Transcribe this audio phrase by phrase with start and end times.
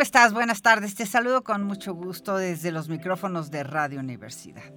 [0.00, 0.32] ¿Cómo estás?
[0.32, 0.94] Buenas tardes.
[0.94, 4.72] Te saludo con mucho gusto desde los micrófonos de Radio Universidad.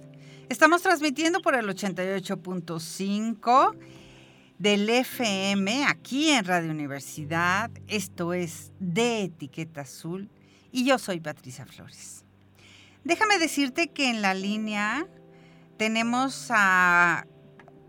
[0.50, 3.74] Estamos transmitiendo por el 88.5
[4.58, 7.70] del FM aquí en Radio Universidad.
[7.88, 10.28] Esto es de Etiqueta Azul
[10.70, 12.26] y yo soy Patricia Flores.
[13.02, 15.06] Déjame decirte que en la línea
[15.78, 17.26] tenemos a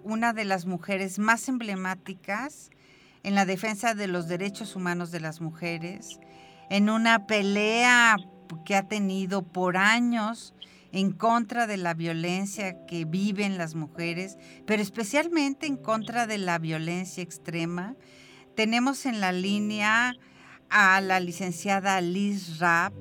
[0.05, 2.69] una de las mujeres más emblemáticas
[3.23, 6.17] en la defensa de los derechos humanos de las mujeres
[6.69, 8.17] en una pelea
[8.65, 10.53] que ha tenido por años
[10.91, 16.57] en contra de la violencia que viven las mujeres, pero especialmente en contra de la
[16.57, 17.95] violencia extrema.
[18.55, 20.13] Tenemos en la línea
[20.69, 22.93] a la licenciada Liz Rapp.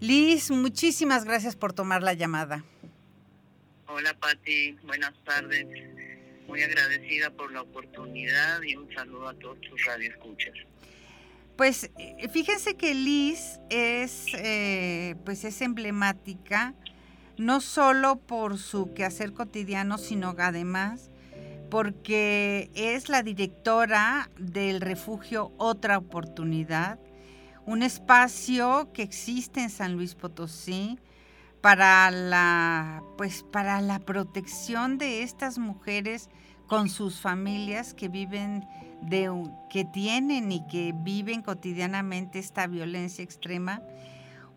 [0.00, 2.64] Liz, muchísimas gracias por tomar la llamada.
[3.86, 5.66] Hola Patti, buenas tardes.
[6.46, 10.54] Muy agradecida por la oportunidad y un saludo a todos tus radioescuchas.
[11.56, 16.74] Pues eh, fíjense que Liz es, eh, pues es emblemática,
[17.38, 21.10] no solo por su quehacer cotidiano, sino además
[21.70, 26.98] porque es la directora del refugio Otra Oportunidad,
[27.64, 30.98] un espacio que existe en San Luis Potosí
[31.60, 36.28] para la, pues, para la protección de estas mujeres
[36.68, 38.64] con sus familias que viven
[39.02, 39.30] de
[39.70, 43.82] que tienen y que viven cotidianamente esta violencia extrema.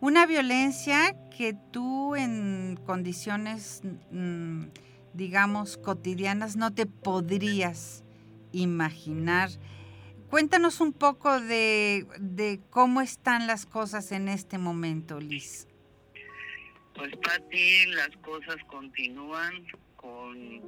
[0.00, 4.64] Una violencia que tú en condiciones, mm,
[5.12, 8.02] digamos, cotidianas no te podrías
[8.52, 9.50] imaginar.
[10.30, 15.66] Cuéntanos un poco de, de cómo están las cosas en este momento, Liz.
[16.94, 20.62] Pues Pati, las cosas continúan con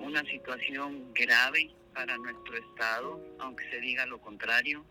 [0.00, 4.84] una situación grave para nuestro Estado, aunque se diga lo contrario.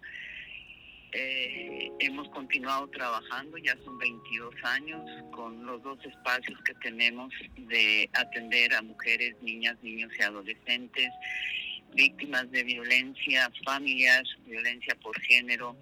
[1.11, 8.09] Eh, hemos continuado trabajando, ya son 22 años, con los dos espacios que tenemos de
[8.13, 11.09] atender a mujeres, niñas, niños y adolescentes,
[11.93, 15.77] víctimas de violencia familiar, violencia por género.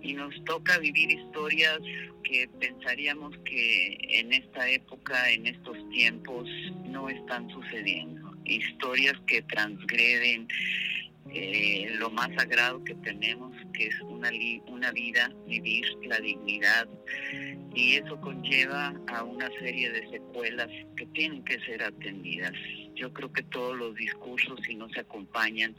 [0.00, 1.80] Y nos toca vivir historias
[2.22, 6.48] que pensaríamos que en esta época, en estos tiempos,
[6.84, 10.48] no están sucediendo historias que transgreden
[11.30, 14.30] eh, lo más sagrado que tenemos, que es una,
[14.68, 16.88] una vida, vivir la dignidad,
[17.74, 22.52] y eso conlleva a una serie de secuelas que tienen que ser atendidas.
[22.94, 25.76] Yo creo que todos los discursos, si no se acompañan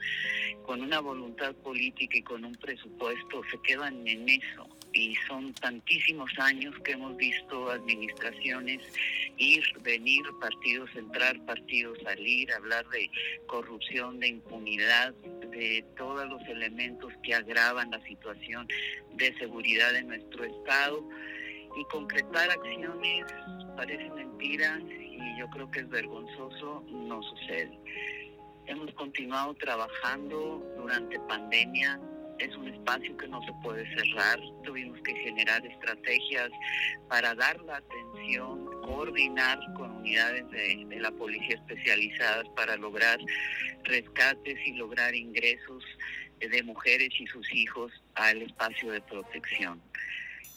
[0.64, 6.30] con una voluntad política y con un presupuesto, se quedan en eso y son tantísimos
[6.38, 8.82] años que hemos visto administraciones
[9.36, 13.08] ir, venir, partidos entrar, partidos salir, hablar de
[13.46, 15.14] corrupción, de impunidad,
[15.52, 18.66] de todos los elementos que agravan la situación
[19.14, 21.08] de seguridad en nuestro Estado
[21.76, 23.24] y concretar acciones
[23.76, 27.78] parece mentira y yo creo que es vergonzoso, no sucede.
[28.66, 32.00] Hemos continuado trabajando durante pandemia,
[32.38, 34.38] es un espacio que no se puede cerrar.
[34.64, 36.50] Tuvimos que generar estrategias
[37.08, 43.18] para dar la atención, coordinar con unidades de, la policía especializadas para lograr
[43.84, 45.84] rescates y lograr ingresos
[46.40, 49.80] de mujeres y sus hijos al espacio de protección.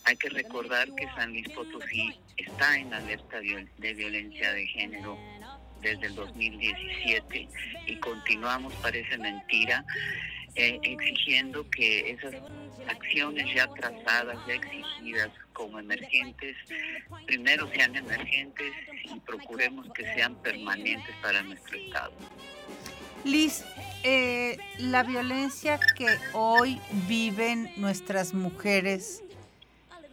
[0.06, 5.17] Hay que recordar que San Luis Potosí está en alerta de violencia de género
[5.82, 7.47] desde el 2017
[7.88, 9.85] y continuamos, parece mentira,
[10.56, 12.36] eh, exigiendo que esas
[12.88, 16.58] acciones ya trazadas, ya exigidas como emergentes,
[17.26, 18.74] primero sean emergentes
[19.06, 22.14] y procuremos que sean permanentes para nuestro Estado.
[23.24, 23.64] Liz,
[24.03, 29.24] eh, la violencia que hoy viven nuestras mujeres,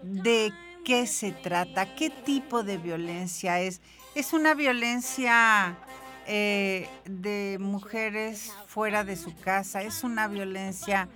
[0.02, 0.52] ¿de
[0.84, 1.94] qué se trata?
[1.94, 3.80] ¿Qué tipo de violencia es?
[4.14, 5.78] ¿Es una violencia
[6.28, 11.08] eh, de mujeres fuera de su casa, es una violencia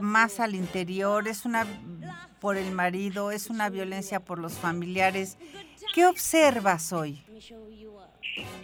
[0.00, 1.66] más al interior, es una
[2.40, 5.36] por el marido, es una violencia por los familiares.
[5.94, 7.24] ¿Qué observas hoy?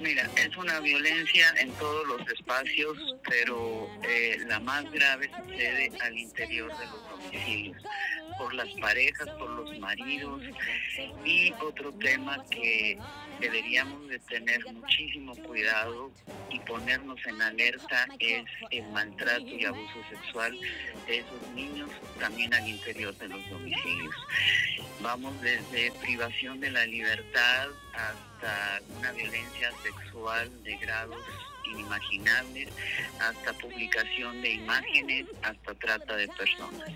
[0.01, 2.97] Mira, es una violencia en todos los espacios,
[3.29, 7.83] pero eh, la más grave sucede al interior de los domicilios,
[8.39, 10.43] por las parejas, por los maridos.
[11.25, 12.99] Y otro tema que
[13.41, 16.13] deberíamos de tener muchísimo cuidado
[16.51, 20.57] y ponernos en alerta es el maltrato y abuso sexual
[21.07, 24.15] de esos niños también al interior de los domicilios.
[25.01, 31.23] Vamos desde privación de la libertad hasta una violencia sexual de grados
[31.73, 32.69] inimaginables,
[33.21, 36.91] hasta publicación de imágenes, hasta trata de personas.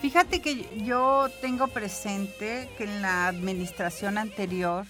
[0.00, 4.86] Fíjate que yo tengo presente que en la administración anterior,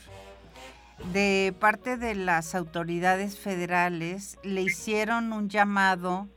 [1.12, 6.28] de parte de las autoridades federales, le hicieron un llamado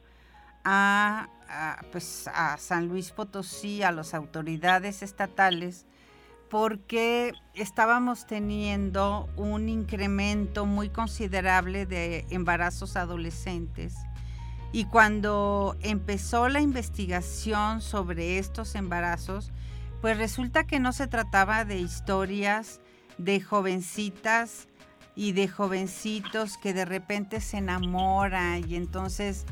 [0.63, 1.27] a,
[1.91, 5.85] pues, a San Luis Potosí, a las autoridades estatales,
[6.53, 13.95] porque estábamos teniendo un incremento muy considerable de embarazos adolescentes.
[14.71, 19.51] Y cuando empezó la investigación sobre estos embarazos,
[19.99, 22.81] pues resulta que no se trataba de historias
[23.17, 24.67] de jovencitas
[25.15, 29.47] y de jovencitos que de repente se enamoran y entonces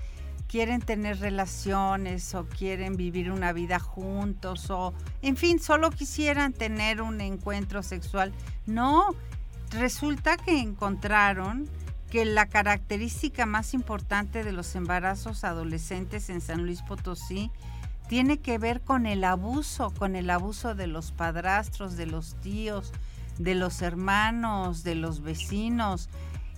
[0.51, 7.01] quieren tener relaciones o quieren vivir una vida juntos o, en fin, solo quisieran tener
[7.01, 8.33] un encuentro sexual.
[8.65, 9.15] No,
[9.69, 11.69] resulta que encontraron
[12.09, 17.49] que la característica más importante de los embarazos adolescentes en San Luis Potosí
[18.09, 22.91] tiene que ver con el abuso, con el abuso de los padrastros, de los tíos,
[23.37, 26.09] de los hermanos, de los vecinos.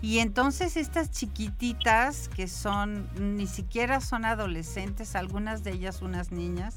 [0.04, 6.76] Y entonces estas chiquititas que son, ni siquiera son adolescentes, algunas de ellas unas niñas,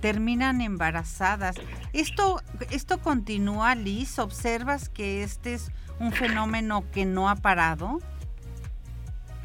[0.00, 1.54] terminan embarazadas.
[1.92, 2.42] Esto,
[2.72, 8.00] esto continúa, Liz, ¿observas que este es un fenómeno que no ha parado?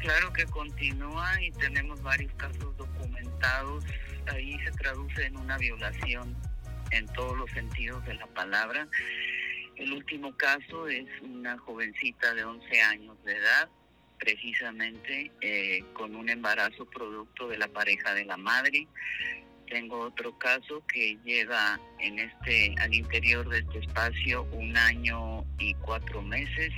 [0.00, 3.84] Claro que continúa y tenemos varios casos documentados.
[4.26, 6.36] Ahí se traduce en una violación
[6.90, 8.88] en todos los sentidos de la palabra.
[9.80, 13.66] El último caso es una jovencita de 11 años de edad,
[14.18, 18.86] precisamente eh, con un embarazo producto de la pareja de la madre.
[19.66, 25.72] Tengo otro caso que lleva en este, al interior de este espacio un año y
[25.76, 26.72] cuatro meses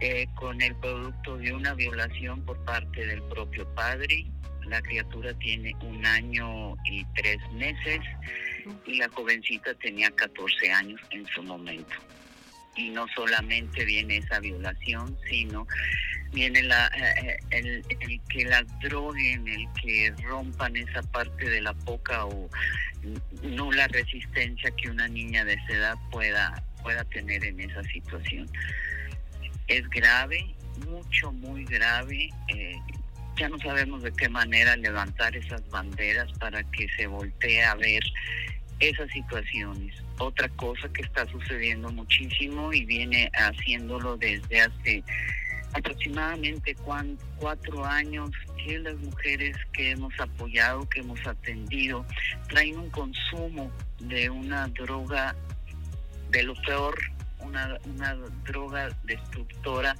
[0.00, 4.24] eh, con el producto de una violación por parte del propio padre.
[4.66, 8.00] La criatura tiene un año y tres meses
[8.86, 11.94] y la jovencita tenía 14 años en su momento.
[12.76, 15.66] Y no solamente viene esa violación, sino
[16.32, 21.72] viene la, eh, el, el, que la droguen, el que rompan esa parte de la
[21.72, 22.50] poca o
[23.42, 28.50] nula resistencia que una niña de esa edad pueda, pueda tener en esa situación
[29.68, 30.54] es grave,
[30.86, 32.28] mucho, muy grave.
[32.54, 32.76] Eh,
[33.36, 38.02] ya no sabemos de qué manera levantar esas banderas para que se voltee a ver
[38.80, 39.94] esas situaciones.
[40.18, 45.04] Otra cosa que está sucediendo muchísimo y viene haciéndolo desde hace
[45.72, 46.76] aproximadamente
[47.38, 48.30] cuatro años
[48.64, 52.06] que las mujeres que hemos apoyado, que hemos atendido,
[52.48, 55.34] traen un consumo de una droga
[56.30, 56.96] de lo peor
[57.44, 58.14] una, una
[58.46, 59.96] droga destructora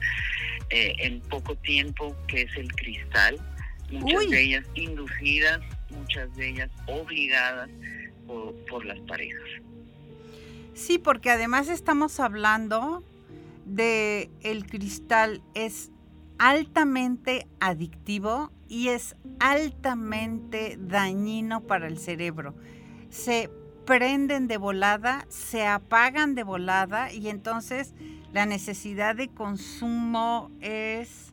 [0.70, 3.38] eh, en poco tiempo, que es el cristal.
[3.90, 5.60] Muchas de ellas inducidas,
[5.90, 7.68] muchas de ellas obligadas
[8.26, 9.42] por, por las parejas.
[10.74, 13.04] Sí, porque además estamos hablando
[13.64, 15.90] de el cristal es
[16.38, 22.54] altamente adictivo y es altamente dañino para el cerebro.
[23.10, 23.50] Se
[23.85, 27.95] prenden de volada, se apagan de volada y entonces
[28.33, 31.33] la necesidad de consumo es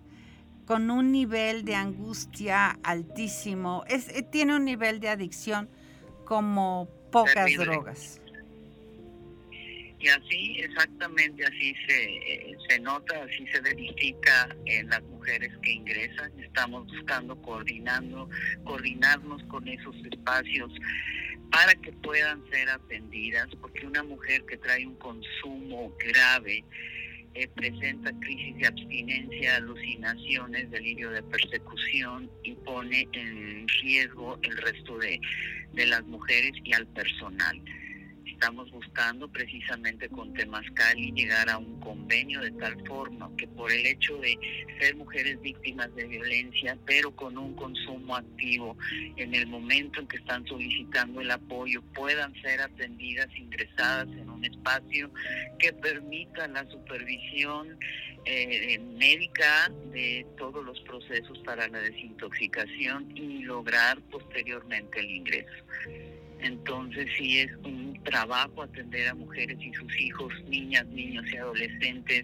[0.65, 3.83] con un nivel de angustia altísimo.
[3.87, 5.69] Es, eh, tiene un nivel de adicción
[6.25, 8.21] como pocas drogas.
[9.99, 15.73] Y así, exactamente así se, eh, se nota, así se verifica en las mujeres que
[15.73, 16.31] ingresan.
[16.39, 18.27] Estamos buscando coordinando,
[18.63, 20.71] coordinarnos con esos espacios
[21.51, 26.63] para que puedan ser atendidas, porque una mujer que trae un consumo grave
[27.33, 34.97] eh, presenta crisis de abstinencia, alucinaciones, delirio de persecución y pone en riesgo el resto
[34.97, 35.19] de,
[35.73, 37.61] de las mujeres y al personal.
[38.41, 43.85] Estamos buscando precisamente con Temascali llegar a un convenio de tal forma que por el
[43.85, 44.35] hecho de
[44.79, 48.75] ser mujeres víctimas de violencia, pero con un consumo activo,
[49.15, 54.43] en el momento en que están solicitando el apoyo, puedan ser atendidas, ingresadas en un
[54.43, 55.11] espacio
[55.59, 57.77] que permita la supervisión
[58.25, 65.63] eh, médica de todos los procesos para la desintoxicación y lograr posteriormente el ingreso.
[66.41, 72.23] Entonces sí es un trabajo atender a mujeres y sus hijos, niñas, niños y adolescentes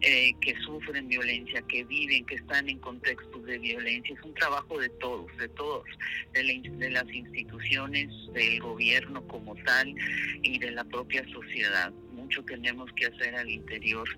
[0.00, 4.14] eh, que sufren violencia, que viven, que están en contextos de violencia.
[4.14, 5.84] Es un trabajo de todos, de todos,
[6.32, 9.94] de, de las instituciones, del gobierno como tal
[10.42, 11.92] y de la propia sociedad
[12.46, 14.08] tenemos que hacer al interior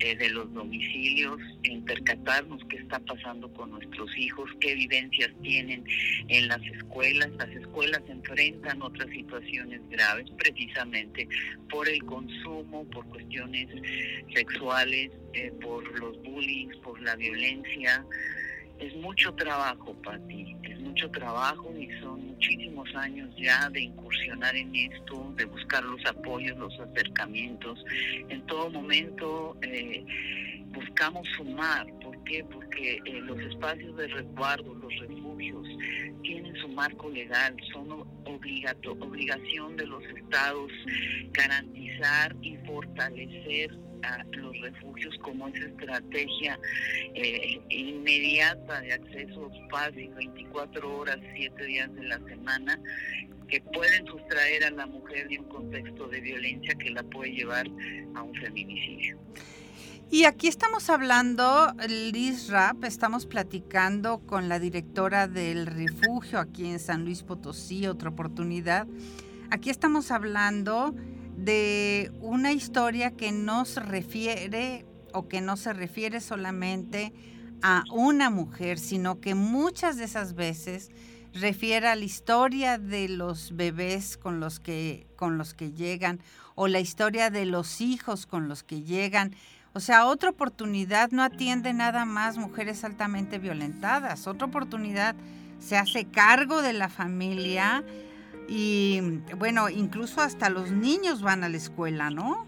[0.00, 5.84] eh, de los domicilios, intercatarnos qué está pasando con nuestros hijos, qué vivencias tienen
[6.28, 7.30] en las escuelas.
[7.38, 11.28] Las escuelas enfrentan otras situaciones graves precisamente
[11.70, 13.68] por el consumo, por cuestiones
[14.34, 18.04] sexuales, eh, por los bullying, por la violencia.
[18.78, 24.74] Es mucho trabajo, Pati, es mucho trabajo y son muchísimos años ya de incursionar en
[24.74, 27.84] esto, de buscar los apoyos, los acercamientos.
[28.28, 30.04] En todo momento eh,
[30.72, 31.86] buscamos sumar.
[32.24, 32.44] ¿Por qué?
[32.44, 35.66] Porque eh, los espacios de resguardo, los refugios,
[36.22, 37.90] tienen su marco legal, son
[38.24, 40.72] obligato, obligación de los estados
[41.32, 43.78] garantizar y fortalecer
[44.32, 46.58] los refugios como esa estrategia
[47.14, 52.80] eh, inmediata de acceso fácil 24 horas, 7 días de la semana
[53.48, 57.66] que pueden sustraer a la mujer de un contexto de violencia que la puede llevar
[58.14, 59.18] a un feminicidio.
[60.10, 66.78] Y aquí estamos hablando, Liz Rap, estamos platicando con la directora del refugio aquí en
[66.78, 68.86] San Luis Potosí, otra oportunidad.
[69.50, 70.94] Aquí estamos hablando
[71.36, 77.12] de una historia que no se refiere o que no se refiere solamente
[77.62, 80.90] a una mujer, sino que muchas de esas veces
[81.32, 86.20] refiere a la historia de los bebés con los que con los que llegan
[86.54, 89.34] o la historia de los hijos con los que llegan.
[89.74, 94.26] O sea, otra oportunidad no atiende nada más mujeres altamente violentadas.
[94.26, 95.14] Otra oportunidad
[95.58, 97.82] se hace cargo de la familia,
[98.48, 99.00] y
[99.36, 102.46] bueno, incluso hasta los niños van a la escuela, ¿no?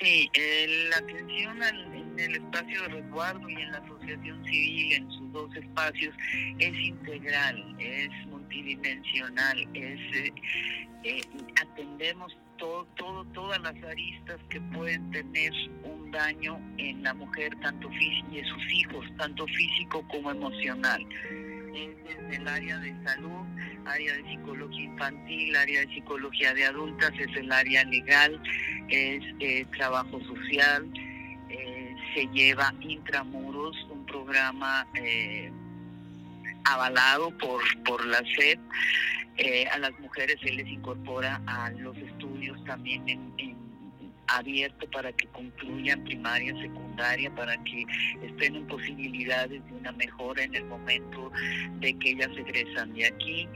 [0.00, 0.30] Sí,
[0.90, 5.56] la atención en el espacio de resguardo y en la asociación civil, en sus dos
[5.56, 6.14] espacios,
[6.58, 10.32] es integral, es multidimensional, es eh,
[11.04, 11.22] eh,
[11.60, 15.52] atendemos todo, todo, todas las aristas que pueden tener
[15.82, 21.04] un daño en la mujer, tanto y en sus hijos, tanto físico como emocional.
[21.74, 23.46] Es desde el área de salud
[23.86, 28.40] área de psicología infantil, área de psicología de adultas, es el área legal,
[28.88, 30.88] es eh, trabajo social,
[31.48, 35.50] eh, se lleva intramuros, un programa eh,
[36.64, 38.58] avalado por, por la SED.
[39.72, 43.69] a las mujeres se les incorpora a los estudios también en, en
[44.30, 47.84] abierto para que concluyan primaria, secundaria, para que
[48.22, 51.30] estén en posibilidades de una mejora en el momento
[51.80, 53.48] de que ellas egresan de aquí.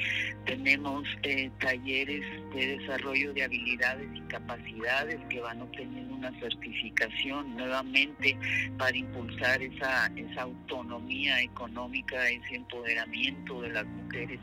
[0.47, 8.37] Tenemos eh, talleres de desarrollo de habilidades y capacidades que van obteniendo una certificación nuevamente
[8.79, 14.41] para impulsar esa, esa autonomía económica, ese empoderamiento de las mujeres,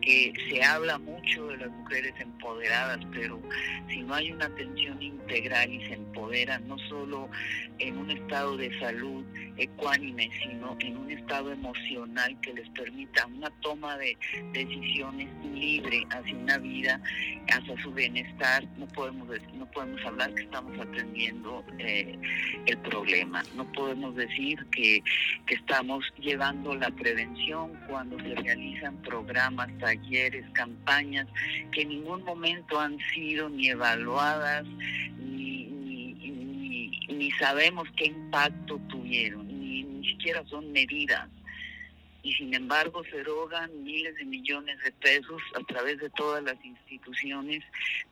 [0.00, 3.40] que se habla mucho de las mujeres empoderadas, pero
[3.88, 7.28] si no hay una atención integral, y se empoderan no solo
[7.78, 9.24] en un estado de salud
[9.56, 14.16] ecuánime, sino en un estado emocional que les permita una toma de
[14.52, 17.00] decisiones libre hacia una vida,
[17.48, 18.66] hacia su bienestar.
[18.76, 22.18] No podemos, no podemos hablar que estamos atendiendo eh,
[22.66, 25.02] el problema, no podemos decir que,
[25.46, 31.26] que estamos llevando la prevención cuando se realizan programas, talleres, campañas
[31.72, 34.66] que en ningún momento han sido ni evaluadas
[35.18, 35.55] ni
[37.38, 41.28] sabemos qué impacto tuvieron, ni, ni siquiera son medidas.
[42.22, 46.56] Y sin embargo se erogan miles de millones de pesos a través de todas las
[46.64, 47.62] instituciones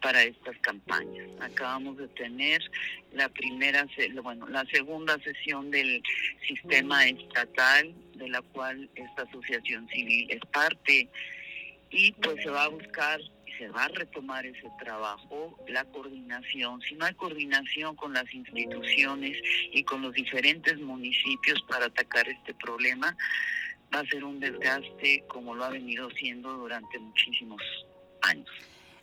[0.01, 1.29] para estas campañas.
[1.41, 2.63] Acabamos de tener
[3.13, 3.89] la primera,
[4.23, 6.01] bueno, la segunda sesión del
[6.47, 11.09] sistema estatal de la cual esta asociación civil es parte
[11.91, 13.21] y pues se va a buscar
[13.59, 16.81] se va a retomar ese trabajo, la coordinación.
[16.83, 19.37] Si no hay coordinación con las instituciones
[19.73, 23.17] y con los diferentes municipios para atacar este problema,
[23.95, 27.63] va a ser un desgaste como lo ha venido siendo durante muchísimos
[28.23, 28.49] años.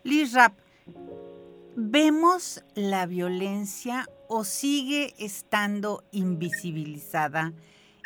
[0.04, 0.54] Liz Rapp,
[1.76, 7.54] ¿Vemos la violencia o sigue estando invisibilizada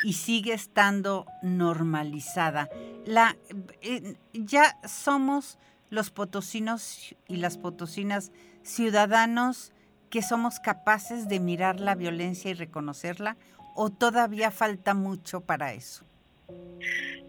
[0.04, 2.70] y sigue estando normalizada?
[3.06, 3.36] La,
[3.82, 5.58] eh, ya somos
[5.96, 8.32] los potosinos y las potosinas
[8.64, 9.72] ciudadanos
[10.12, 13.38] que somos capaces de mirar la violencia y reconocerla
[13.76, 16.06] o todavía falta mucho para eso?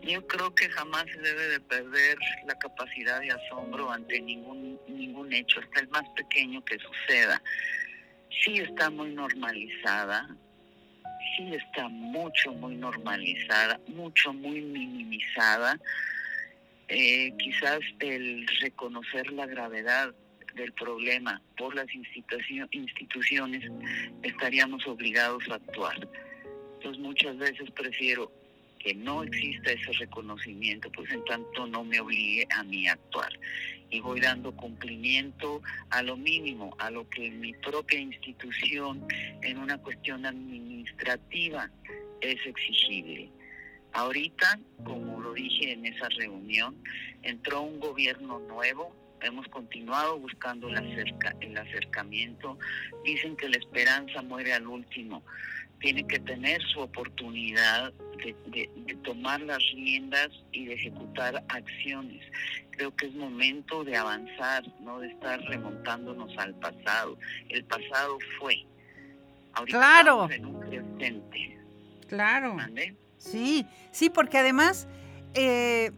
[0.02, 5.32] Yo creo que jamás se debe de perder la capacidad de asombro ante ningún ningún
[5.32, 7.42] hecho, hasta el más pequeño que suceda.
[8.44, 10.28] Sí está muy normalizada,
[11.36, 15.78] sí está mucho, muy normalizada, mucho, muy minimizada.
[16.88, 20.14] Eh, quizás el reconocer la gravedad
[20.54, 21.86] del problema por las
[22.70, 23.70] instituciones
[24.22, 26.08] estaríamos obligados a actuar.
[26.76, 28.30] Entonces muchas veces prefiero
[28.78, 33.32] que no exista ese reconocimiento, pues en tanto no me obligue a mí a actuar.
[33.90, 39.04] Y voy dando cumplimiento a lo mínimo, a lo que mi propia institución
[39.42, 41.70] en una cuestión administrativa
[42.20, 43.28] es exigible.
[43.96, 46.76] Ahorita, como lo dije en esa reunión,
[47.22, 52.58] entró un gobierno nuevo, hemos continuado buscando el, acerca, el acercamiento,
[53.04, 55.22] dicen que la esperanza muere al último
[55.80, 57.92] tiene que tener su oportunidad
[58.46, 58.68] de,
[59.04, 62.22] tomar las riendas y de ejecutar acciones.
[62.72, 67.18] Creo que es momento de avanzar, no de estar remontándonos al pasado.
[67.48, 68.64] El pasado fue.
[69.54, 70.30] Ahorita claro.
[70.30, 71.58] en un presente.
[72.08, 72.56] Claro.
[73.18, 74.86] Sí, sí, porque además,
[75.34, 75.92] eh,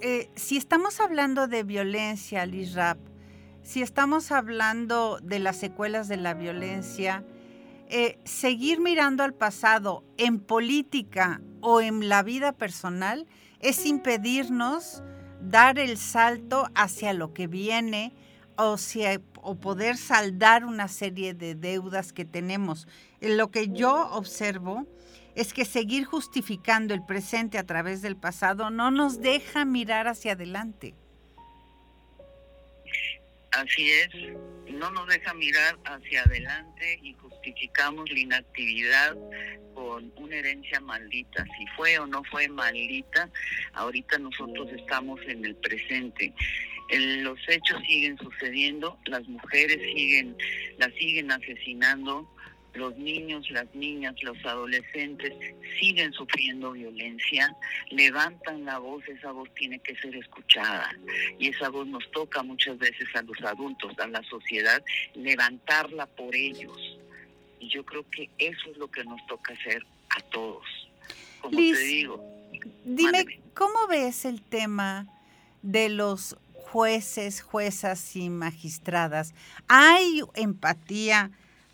[0.00, 2.98] eh, si estamos hablando de violencia, Liz Rap,
[3.62, 7.24] si estamos hablando de las secuelas de la violencia,
[7.88, 13.26] eh, seguir mirando al pasado en política o en la vida personal
[13.60, 15.02] es impedirnos
[15.42, 18.14] dar el salto hacia lo que viene
[18.56, 18.76] o,
[19.42, 22.88] o poder saldar una serie de deudas que tenemos.
[23.20, 24.86] Eh, lo que yo observo
[25.34, 30.32] es que seguir justificando el presente a través del pasado no nos deja mirar hacia
[30.32, 30.94] adelante.
[33.52, 34.08] Así es,
[34.72, 39.14] no nos deja mirar hacia adelante y justificamos la inactividad
[39.74, 41.44] con una herencia maldita.
[41.58, 43.28] Si fue o no fue maldita,
[43.74, 46.32] ahorita nosotros estamos en el presente.
[46.90, 50.36] los hechos siguen sucediendo, las mujeres siguen,
[50.78, 52.26] las siguen asesinando,
[52.74, 55.32] los niños, las niñas, los adolescentes
[55.78, 57.54] siguen sufriendo violencia,
[57.90, 60.90] levantan la voz, esa voz tiene que ser escuchada
[61.38, 64.82] y esa voz nos toca muchas veces a los adultos, a la sociedad,
[65.14, 66.98] levantarla por ellos.
[67.60, 70.64] Y yo creo que eso es lo que nos toca hacer a todos.
[71.40, 72.24] Como te digo.
[72.84, 75.06] Dime, ¿cómo ves el tema
[75.62, 79.34] de los jueces, juezas y magistradas?
[79.68, 81.30] ¿Hay empatía?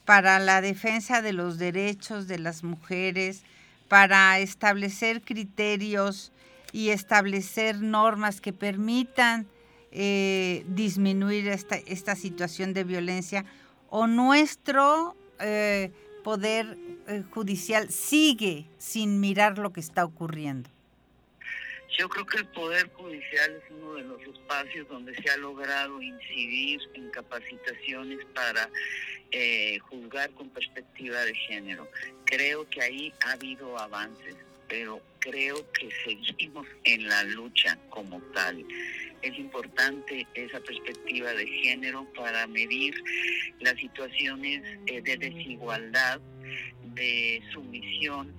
[0.09, 3.43] Para la defensa de los derechos de las mujeres,
[3.89, 6.33] para establecer criterios
[6.73, 9.47] y establecer normas que permitan
[9.93, 13.45] eh, disminuir esta, esta, situación de violencia,
[13.91, 15.93] o nuestro eh,
[16.25, 20.71] poder eh, judicial sigue sin mirar lo que está ocurriendo.
[21.97, 26.01] Yo creo que el Poder Judicial es uno de los espacios donde se ha logrado
[26.03, 28.69] incidir en capacitaciones para
[29.31, 31.89] eh, juzgar con perspectiva de género.
[32.25, 34.37] Creo que ahí ha habido avances,
[34.69, 38.65] pero creo que seguimos en la lucha como tal.
[39.23, 42.95] Es importante esa perspectiva de género para medir
[43.61, 46.21] las situaciones eh, de desigualdad,
[46.95, 48.35] de sumisión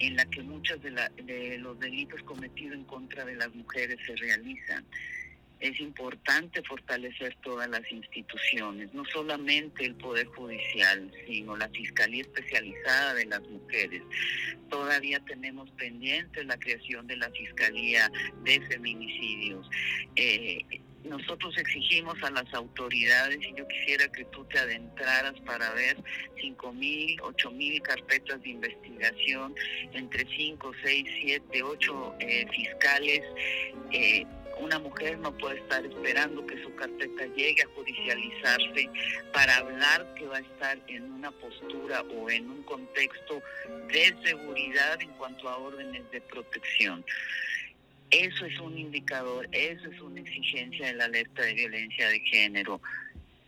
[0.00, 0.90] en la que muchos de,
[1.22, 4.84] de los delitos cometidos en contra de las mujeres se realizan.
[5.60, 13.12] Es importante fortalecer todas las instituciones, no solamente el Poder Judicial, sino la Fiscalía Especializada
[13.12, 14.02] de las Mujeres.
[14.70, 18.10] Todavía tenemos pendiente la creación de la Fiscalía
[18.42, 19.68] de Feminicidios.
[20.16, 20.64] Eh,
[21.04, 25.96] nosotros exigimos a las autoridades y yo quisiera que tú te adentraras para ver
[26.40, 29.54] cinco mil, ocho mil carpetas de investigación
[29.92, 33.22] entre cinco, seis, siete, ocho eh, fiscales.
[33.92, 34.26] Eh,
[34.58, 38.90] una mujer no puede estar esperando que su carpeta llegue a judicializarse
[39.32, 43.42] para hablar que va a estar en una postura o en un contexto
[43.88, 47.04] de seguridad en cuanto a órdenes de protección.
[48.10, 52.80] Eso es un indicador, eso es una exigencia de la alerta de violencia de género.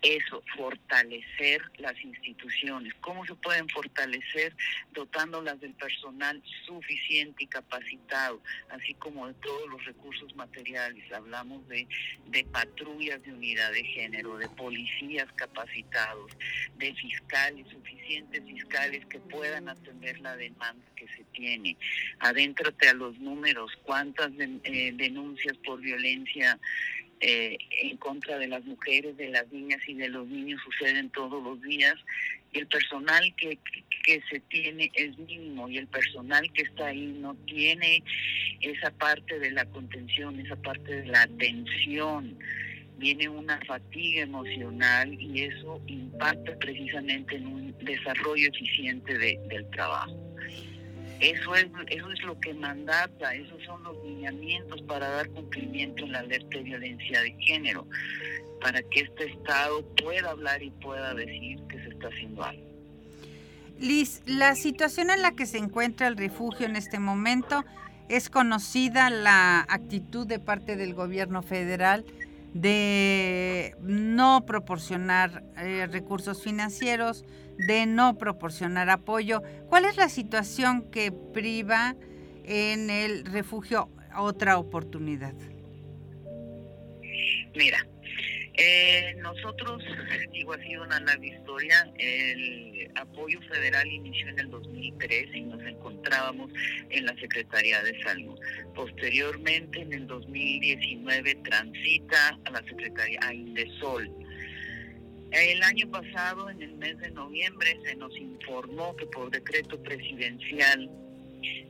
[0.02, 2.92] Eso, fortalecer las instituciones.
[3.00, 4.54] ¿Cómo se pueden fortalecer?
[4.92, 11.10] Dotándolas del personal suficiente y capacitado, así como de todos los recursos materiales.
[11.12, 11.86] Hablamos de,
[12.26, 16.32] de patrullas de unidad de género, de policías capacitados,
[16.76, 21.76] de fiscales, suficientes fiscales que puedan atender la demanda que se tiene.
[22.18, 26.58] Adéntrate a los números, cuántas eh, denuncias por violencia
[27.22, 31.42] eh, en contra de las mujeres, de las niñas y de los niños suceden todos
[31.42, 31.94] los días
[32.52, 33.58] y el personal que,
[34.04, 38.02] que, se tiene es mínimo y el personal que está ahí no tiene
[38.60, 42.36] esa parte de la contención, esa parte de la atención.
[42.98, 50.14] Viene una fatiga emocional y eso impacta precisamente en un desarrollo eficiente del trabajo.
[51.20, 56.12] Eso es, eso es lo que mandata, esos son los lineamientos para dar cumplimiento en
[56.12, 57.86] la alerta de violencia de género,
[58.60, 62.72] para que este Estado pueda hablar y pueda decir que se está haciendo algo.
[63.78, 67.64] Liz, la situación en la que se encuentra el refugio en este momento
[68.08, 72.04] es conocida la actitud de parte del gobierno federal
[72.54, 77.24] de no proporcionar eh, recursos financieros,
[77.58, 79.42] de no proporcionar apoyo.
[79.68, 81.94] ¿Cuál es la situación que priva
[82.44, 85.34] en el refugio otra oportunidad?
[87.54, 87.86] Mira,
[88.54, 89.82] eh, nosotros,
[90.32, 91.90] digo, sido una larga historia.
[91.98, 96.50] El apoyo federal inició en el 2003 y nos encontrábamos
[96.90, 98.38] en la Secretaría de Salud.
[98.74, 104.10] Posteriormente, en el 2019, transita a la Secretaría, a Indesol.
[105.32, 110.90] El año pasado, en el mes de noviembre, se nos informó que por decreto presidencial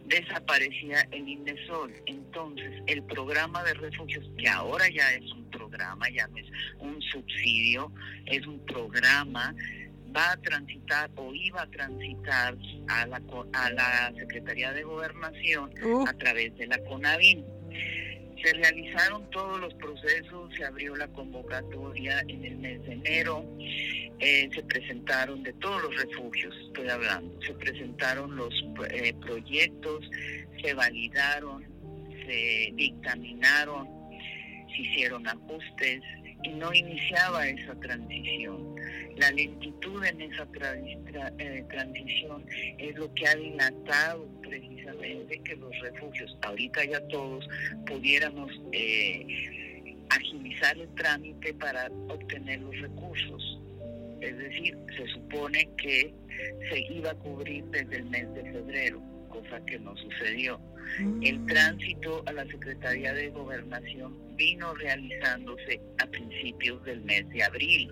[0.07, 1.93] desaparecía el INDESOL.
[2.07, 6.47] Entonces, el programa de refugios, que ahora ya es un programa, ya no es
[6.81, 7.93] un subsidio,
[8.27, 9.55] es un programa,
[10.15, 12.57] va a transitar o iba a transitar
[12.89, 13.23] a la,
[13.53, 15.71] a la Secretaría de Gobernación
[16.07, 17.45] a través de la CONAVIM.
[18.43, 23.45] Se realizaron todos los procesos, se abrió la convocatoria en el mes de enero,
[24.19, 28.53] eh, se presentaron de todos los refugios, estoy hablando, se presentaron los
[28.91, 30.11] eh, proyectos,
[30.61, 31.65] se validaron,
[32.27, 33.89] se dictaminaron,
[34.69, 36.03] se hicieron ajustes
[36.51, 38.75] no iniciaba esa transición.
[39.17, 40.47] La lentitud en esa
[41.39, 42.45] eh, transición
[42.79, 47.49] es lo que ha dilatado precisamente que los refugios, ahorita ya todos,
[47.87, 53.61] pudiéramos eh, agilizar el trámite para obtener los recursos.
[54.21, 56.15] Es decir, se supone que
[56.71, 59.03] se iba a cubrir desde el mes de febrero,
[59.33, 60.61] cosa que no sucedió.
[61.23, 61.47] El mm.
[61.47, 67.91] tránsito a la Secretaría de Gobernación vino realizándose a principios del mes de abril.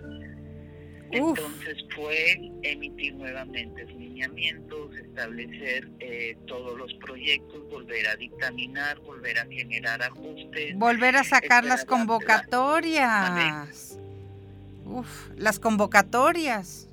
[1.11, 9.45] Entonces fue emitir nuevamente lineamientos, establecer eh, todos los proyectos, volver a dictaminar, volver a
[9.45, 10.73] generar ajustes.
[10.75, 13.99] Volver a sacar las convocatorias.
[14.85, 16.87] Uf, las convocatorias.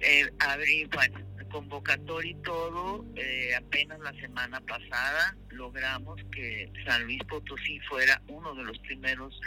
[0.00, 1.18] Eh, abrir, bueno,
[1.56, 8.54] convocatoria y todo, eh, apenas la semana pasada logramos que San Luis Potosí fuera uno
[8.54, 9.40] de los primeros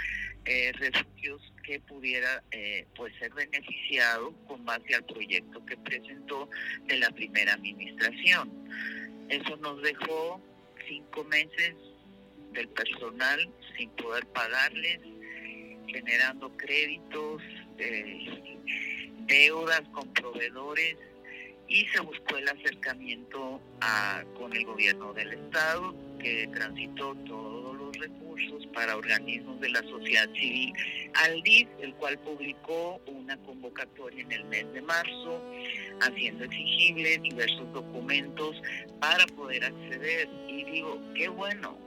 [0.46, 6.50] eh, refugios que pudiera eh, pues ser beneficiado con base al proyecto que presentó
[6.88, 8.50] de la primera administración.
[9.30, 10.42] Eso nos dejó
[10.88, 11.76] cinco meses
[12.54, 15.00] del personal sin poder pagarles,
[15.86, 17.44] generando créditos,
[19.28, 20.98] deudas con proveedores
[21.70, 27.96] y se buscó el acercamiento a, con el gobierno del estado que transitó todos los
[27.98, 30.74] recursos para organismos de la sociedad civil
[31.14, 35.42] al DIF, el cual publicó una convocatoria en el mes de marzo,
[36.02, 38.62] haciendo exigibles diversos documentos
[39.00, 40.28] para poder acceder.
[40.48, 41.78] Y digo, qué bueno,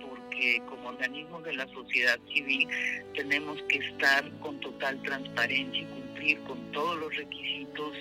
[0.00, 2.68] Porque como organismos de la sociedad civil
[3.14, 7.96] tenemos que estar con total transparencia y cumplir con todos los requisitos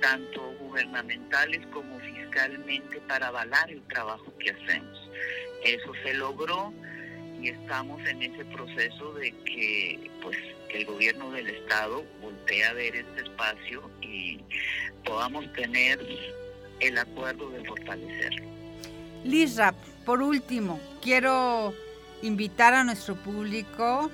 [0.00, 5.10] tanto gubernamentales como fiscalmente para avalar el trabajo que hacemos.
[5.64, 6.72] Eso se logró
[7.40, 10.36] y estamos en ese proceso de que pues
[10.70, 14.40] el gobierno del estado voltee a ver este espacio y
[15.04, 15.98] podamos tener
[16.80, 18.53] el acuerdo de fortalecerlo.
[19.24, 19.58] Liz
[20.04, 21.72] por último, quiero
[22.20, 24.10] invitar a nuestro público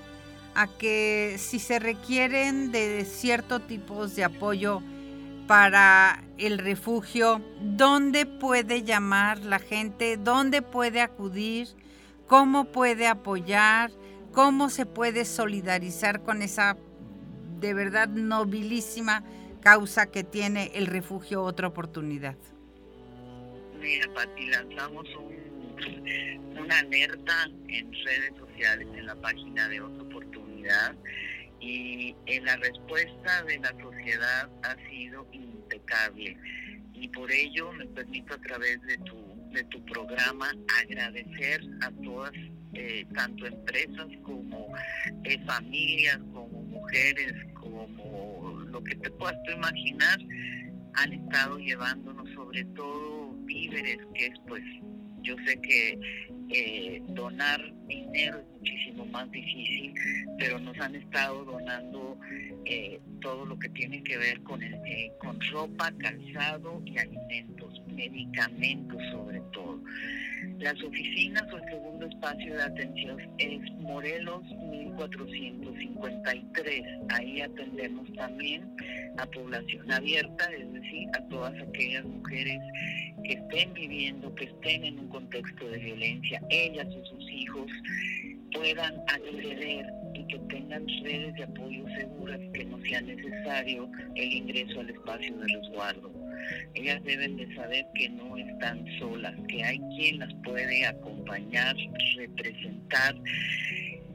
[0.54, 4.82] a que si se requieren de ciertos tipos de apoyo
[5.48, 11.68] para el refugio, dónde puede llamar la gente, dónde puede acudir,
[12.28, 13.90] cómo puede apoyar,
[14.32, 16.76] cómo se puede solidarizar con esa
[17.58, 19.24] de verdad nobilísima
[19.60, 22.36] causa que tiene el refugio Otra Oportunidad.
[23.80, 25.08] Mira, Pati, lanzamos
[26.58, 30.94] una alerta en redes sociales, en la página de Otra Oportunidad,
[31.60, 36.36] y en la respuesta de la sociedad ha sido impecable.
[36.92, 42.32] Y por ello me permito a través de tu, de tu programa agradecer a todas,
[42.74, 44.74] eh, tanto empresas como
[45.24, 47.88] eh, familias, como mujeres, como
[48.70, 50.18] lo que te puedas imaginar,
[50.94, 54.62] han estado llevándonos sobre todo víveres, que es pues,
[55.22, 55.98] yo sé que
[56.52, 59.94] eh, donar dinero es muchísimo más difícil,
[60.38, 62.18] pero nos han estado donando
[62.64, 69.02] eh, todo lo que tiene que ver con, eh, con ropa, calzado y alimentos, medicamentos
[69.10, 69.80] sobre todo.
[70.58, 76.82] Las oficinas o el segundo espacio de atención es Morelos 1453.
[77.10, 78.70] Ahí atendemos también
[79.18, 82.60] a población abierta, es decir, a todas aquellas mujeres
[83.24, 87.70] que estén viviendo, que estén en un contexto de violencia, ellas o sus hijos
[88.52, 94.80] puedan acceder y que tengan redes de apoyo seguras, que no sea necesario el ingreso
[94.80, 96.10] al espacio de resguardo.
[96.74, 101.76] Ellas deben de saber que no están solas, que hay quien las puede acompañar,
[102.16, 103.16] representar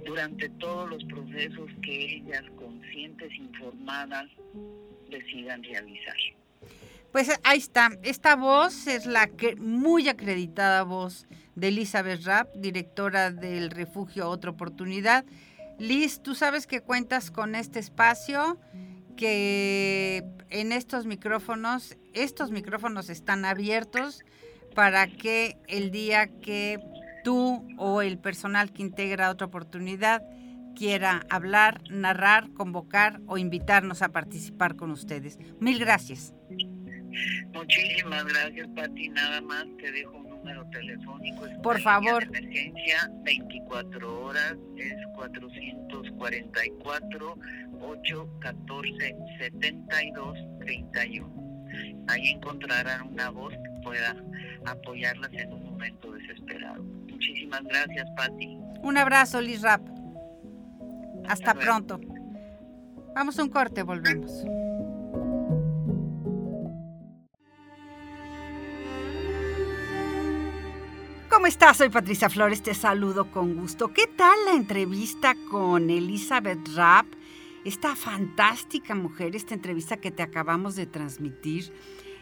[0.05, 4.27] durante todos los procesos que ellas, conscientes, informadas,
[5.09, 6.15] decidan realizar.
[7.11, 13.32] Pues ahí está, esta voz es la que, muy acreditada voz de Elizabeth Rapp, directora
[13.32, 15.26] del refugio Otra Oportunidad.
[15.80, 18.60] Liz, tú sabes que cuentas con este espacio,
[19.18, 24.24] que en estos micrófonos, estos micrófonos están abiertos
[24.74, 26.80] para que el día que
[27.24, 30.22] tú o el personal que integra Otra Oportunidad
[30.76, 35.39] quiera hablar, narrar, convocar o invitarnos a participar con ustedes.
[35.60, 36.34] Mil gracias.
[37.54, 39.10] Muchísimas gracias, Pati.
[39.10, 41.45] Nada más te dejo número telefónico.
[41.63, 42.23] Por favor.
[42.23, 47.36] emergencia 24 horas es 444
[47.81, 51.45] 814 72 31.
[52.08, 54.15] Ahí encontrarán una voz que pueda
[54.65, 56.84] apoyarlas en un momento desesperado.
[56.84, 58.60] Muchísimas gracias, Pati.
[58.84, 59.81] Un abrazo, Liz Rap.
[61.27, 61.99] Hasta pronto.
[63.15, 64.45] Vamos a un corte, volvemos.
[71.36, 71.76] ¿Cómo estás?
[71.76, 73.91] Soy Patricia Flores, te saludo con gusto.
[73.91, 77.08] ¿Qué tal la entrevista con Elizabeth Rapp?
[77.65, 81.74] Esta fantástica mujer, esta entrevista que te acabamos de transmitir,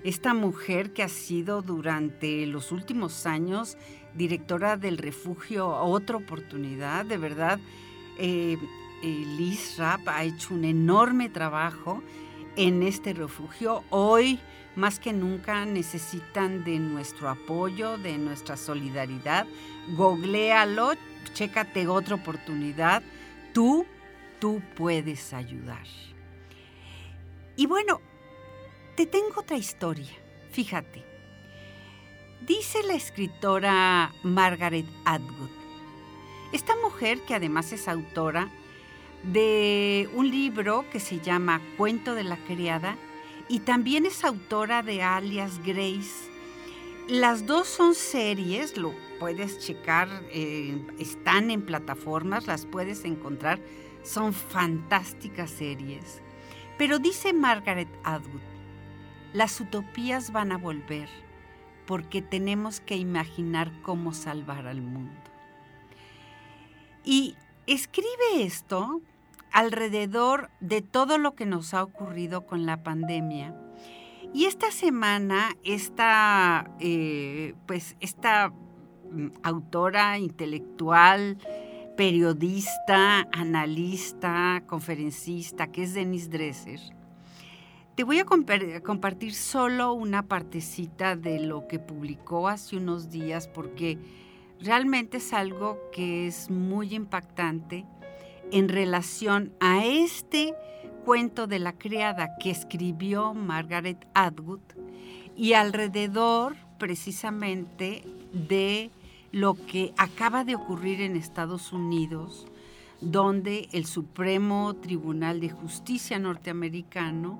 [0.03, 3.77] esta mujer que ha sido durante los últimos años
[4.15, 7.59] directora del refugio Otra Oportunidad, de verdad,
[8.17, 8.57] eh,
[9.03, 12.01] Liz Rapp ha hecho un enorme trabajo
[12.55, 13.83] en este refugio.
[13.91, 14.39] Hoy
[14.75, 19.45] más que nunca necesitan de nuestro apoyo, de nuestra solidaridad.
[19.95, 20.93] Googlealo,
[21.33, 23.03] chécate otra oportunidad.
[23.53, 23.85] Tú,
[24.39, 25.85] tú puedes ayudar.
[27.55, 28.01] Y bueno,
[28.95, 30.11] te tengo otra historia.
[30.51, 31.03] Fíjate.
[32.45, 35.49] Dice la escritora Margaret Atwood.
[36.51, 38.49] Esta mujer, que además es autora
[39.23, 42.97] de un libro que se llama Cuento de la Criada,
[43.53, 46.27] y también es autora de Alias Grace.
[47.07, 53.59] Las dos son series, lo puedes checar, eh, están en plataformas, las puedes encontrar,
[54.01, 56.23] son fantásticas series.
[56.79, 58.41] Pero dice Margaret Atwood,
[59.33, 61.07] las utopías van a volver
[61.85, 65.21] porque tenemos que imaginar cómo salvar al mundo.
[67.05, 67.35] Y
[67.67, 68.99] escribe esto
[69.53, 73.55] alrededor de todo lo que nos ha ocurrido con la pandemia.
[74.33, 81.37] Y esta semana, esta, eh, pues, esta mm, autora intelectual,
[81.95, 86.79] periodista, analista, conferencista, que es Denise Dresser,
[87.95, 93.99] te voy a compartir solo una partecita de lo que publicó hace unos días porque
[94.59, 97.85] realmente es algo que es muy impactante
[98.53, 100.53] en relación a este
[101.05, 104.61] cuento de la criada que escribió Margaret Atwood
[105.35, 108.91] y alrededor precisamente de
[109.31, 112.45] lo que acaba de ocurrir en Estados Unidos,
[113.01, 117.39] donde el Supremo Tribunal de Justicia norteamericano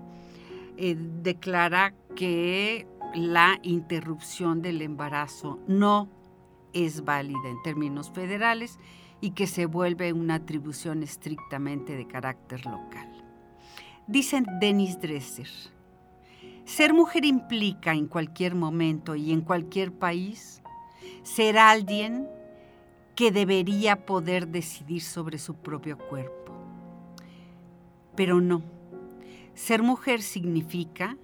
[0.78, 6.10] eh, declara que la interrupción del embarazo no
[6.74, 8.80] es válida en términos federales
[9.24, 13.10] y que se vuelve una atribución estrictamente de carácter local.
[14.06, 15.48] Dice Dennis Dresser,
[16.66, 20.62] ser mujer implica en cualquier momento y en cualquier país
[21.24, 22.28] ser alguien
[23.16, 26.54] que debería poder decidir sobre su propio cuerpo.
[28.18, 28.62] Pero no,
[29.54, 31.16] ser mujer significa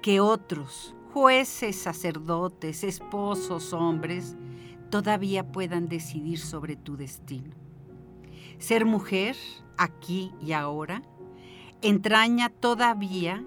[0.00, 4.38] que otros, jueces, sacerdotes, esposos, hombres,
[4.90, 7.54] todavía puedan decidir sobre tu destino.
[8.58, 9.36] Ser mujer,
[9.78, 11.02] aquí y ahora,
[11.80, 13.44] entraña todavía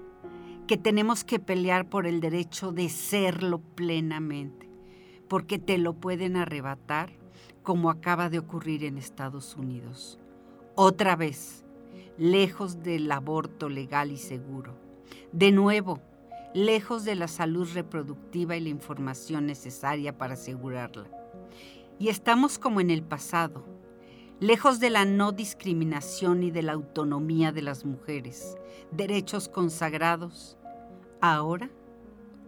[0.66, 4.68] que tenemos que pelear por el derecho de serlo plenamente,
[5.28, 7.12] porque te lo pueden arrebatar
[7.62, 10.18] como acaba de ocurrir en Estados Unidos.
[10.74, 11.64] Otra vez,
[12.18, 14.74] lejos del aborto legal y seguro.
[15.32, 16.00] De nuevo,
[16.54, 21.23] lejos de la salud reproductiva y la información necesaria para asegurarla.
[21.98, 23.64] Y estamos como en el pasado,
[24.40, 28.56] lejos de la no discriminación y de la autonomía de las mujeres,
[28.90, 30.58] derechos consagrados,
[31.20, 31.70] ahora,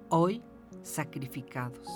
[0.09, 0.43] hoy,
[0.83, 1.89] sacrificados.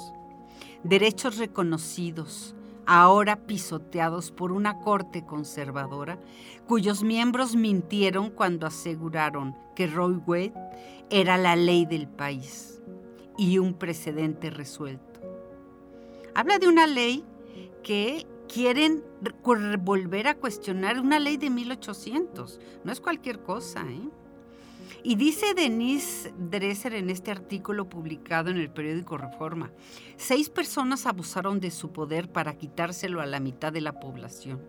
[0.84, 2.54] Derechos reconocidos,
[2.86, 6.18] ahora pisoteados por una corte conservadora,
[6.66, 10.54] cuyos miembros mintieron cuando aseguraron que Roy Wade
[11.10, 12.80] era la ley del país
[13.36, 15.20] y un precedente resuelto.
[16.34, 17.24] Habla de una ley
[17.82, 19.04] que quieren
[19.80, 24.08] volver a cuestionar, una ley de 1800, no es cualquier cosa, ¿eh?
[25.02, 29.70] Y dice Denise Dresser en este artículo publicado en el periódico Reforma,
[30.16, 34.60] seis personas abusaron de su poder para quitárselo a la mitad de la población.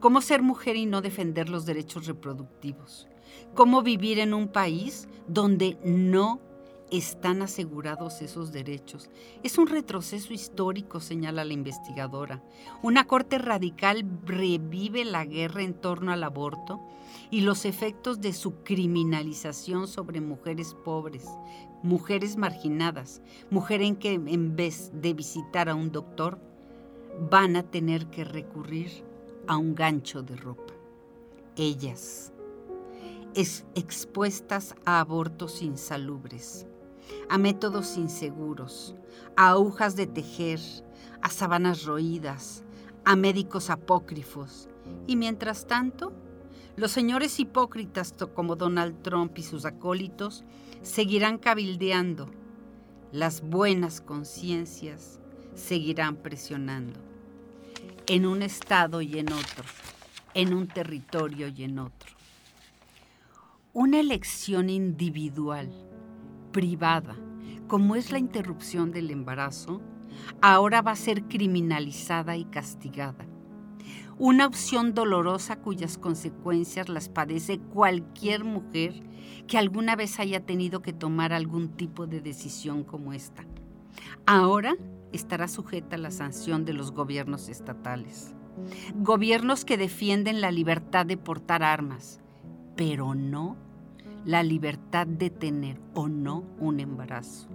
[0.00, 3.06] ¿Cómo ser mujer y no defender los derechos reproductivos?
[3.54, 6.40] ¿Cómo vivir en un país donde no
[6.92, 9.08] están asegurados esos derechos.
[9.42, 12.42] Es un retroceso histórico, señala la investigadora.
[12.82, 16.80] Una corte radical revive la guerra en torno al aborto
[17.30, 21.26] y los efectos de su criminalización sobre mujeres pobres,
[21.82, 26.38] mujeres marginadas, mujeres en que en vez de visitar a un doctor,
[27.30, 29.02] van a tener que recurrir
[29.46, 30.74] a un gancho de ropa.
[31.56, 32.32] Ellas,
[33.34, 36.66] es expuestas a abortos insalubres,
[37.28, 38.94] a métodos inseguros,
[39.36, 40.60] a agujas de tejer,
[41.20, 42.64] a sabanas roídas,
[43.04, 44.68] a médicos apócrifos.
[45.06, 46.12] Y mientras tanto,
[46.76, 50.44] los señores hipócritas como Donald Trump y sus acólitos
[50.82, 52.30] seguirán cabildeando.
[53.12, 55.20] Las buenas conciencias
[55.54, 56.98] seguirán presionando.
[58.06, 59.64] En un estado y en otro,
[60.34, 62.10] en un territorio y en otro.
[63.74, 65.70] Una elección individual,
[66.52, 67.16] privada,
[67.66, 69.80] como es la interrupción del embarazo,
[70.40, 73.26] ahora va a ser criminalizada y castigada
[74.18, 79.02] una opción dolorosa cuyas consecuencias las padece cualquier mujer
[79.48, 83.44] que alguna vez haya tenido que tomar algún tipo de decisión como esta.
[84.24, 84.76] Ahora
[85.12, 88.34] estará sujeta a la sanción de los gobiernos estatales.
[88.94, 92.20] Gobiernos que defienden la libertad de portar armas,
[92.76, 93.56] pero no
[94.24, 97.48] la libertad de tener o no un embarazo.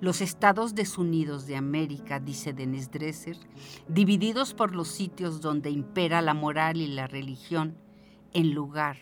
[0.00, 3.36] Los estados desunidos de América, dice Denis Dresser,
[3.86, 7.76] divididos por los sitios donde impera la moral y la religión
[8.32, 8.96] en lugar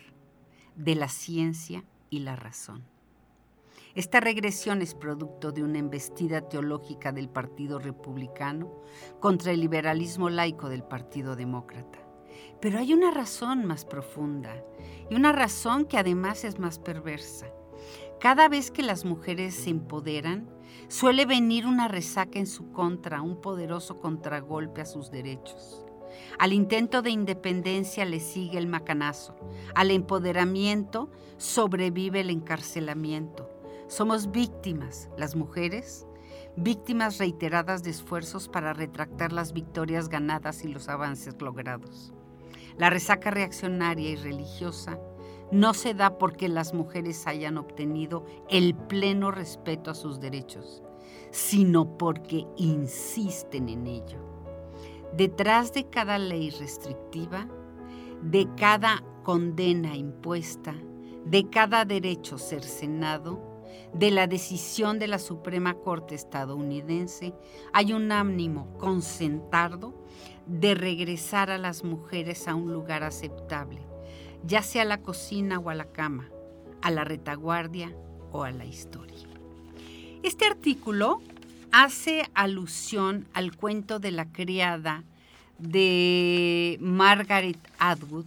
[0.75, 2.83] de la ciencia y la razón.
[3.95, 8.83] Esta regresión es producto de una embestida teológica del Partido Republicano
[9.19, 11.99] contra el liberalismo laico del Partido Demócrata.
[12.61, 14.63] Pero hay una razón más profunda
[15.09, 17.47] y una razón que además es más perversa.
[18.19, 20.49] Cada vez que las mujeres se empoderan,
[20.87, 25.85] suele venir una resaca en su contra, un poderoso contragolpe a sus derechos.
[26.37, 29.35] Al intento de independencia le sigue el macanazo.
[29.75, 33.49] Al empoderamiento sobrevive el encarcelamiento.
[33.87, 36.05] Somos víctimas, las mujeres,
[36.55, 42.13] víctimas reiteradas de esfuerzos para retractar las victorias ganadas y los avances logrados.
[42.79, 44.97] La resaca reaccionaria y religiosa
[45.51, 50.81] no se da porque las mujeres hayan obtenido el pleno respeto a sus derechos,
[51.29, 54.19] sino porque insisten en ello.
[55.13, 57.49] Detrás de cada ley restrictiva,
[58.21, 60.73] de cada condena impuesta,
[61.25, 63.48] de cada derecho cercenado,
[63.93, 67.33] de la decisión de la Suprema Corte estadounidense,
[67.73, 69.93] hay un ánimo concentrado
[70.45, 73.81] de regresar a las mujeres a un lugar aceptable,
[74.43, 76.29] ya sea a la cocina o a la cama,
[76.81, 77.95] a la retaguardia
[78.31, 79.27] o a la historia.
[80.23, 81.21] Este artículo
[81.71, 85.03] hace alusión al cuento de la criada
[85.59, 88.25] de Margaret Atwood,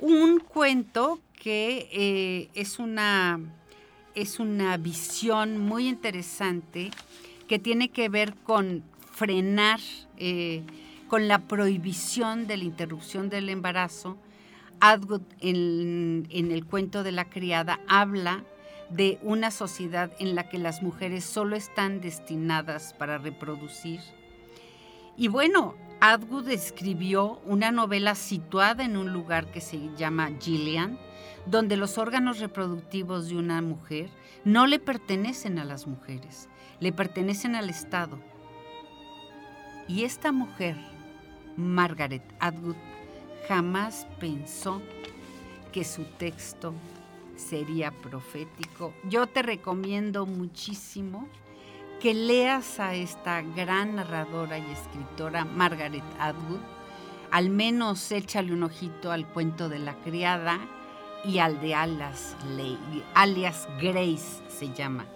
[0.00, 3.40] un cuento que eh, es, una,
[4.20, 6.90] es una visión muy interesante
[7.46, 9.78] que tiene que ver con frenar,
[10.16, 10.62] eh,
[11.06, 14.16] con la prohibición de la interrupción del embarazo.
[14.80, 18.44] Adwood en, en el cuento de la criada habla
[18.90, 24.00] de una sociedad en la que las mujeres solo están destinadas para reproducir.
[25.16, 30.98] Y bueno, Atwood escribió una novela situada en un lugar que se llama Gillian,
[31.46, 34.10] donde los órganos reproductivos de una mujer
[34.44, 36.48] no le pertenecen a las mujeres,
[36.80, 38.18] le pertenecen al Estado.
[39.86, 40.76] Y esta mujer,
[41.56, 42.76] Margaret Atwood,
[43.48, 44.82] jamás pensó
[45.72, 46.74] que su texto
[47.36, 48.92] sería profético.
[49.08, 51.28] Yo te recomiendo muchísimo
[52.00, 56.60] que leas a esta gran narradora y escritora Margaret Atwood.
[57.30, 60.60] Al menos échale un ojito al cuento de la criada
[61.24, 62.36] y al de alias,
[63.14, 65.06] alias Grace se llama.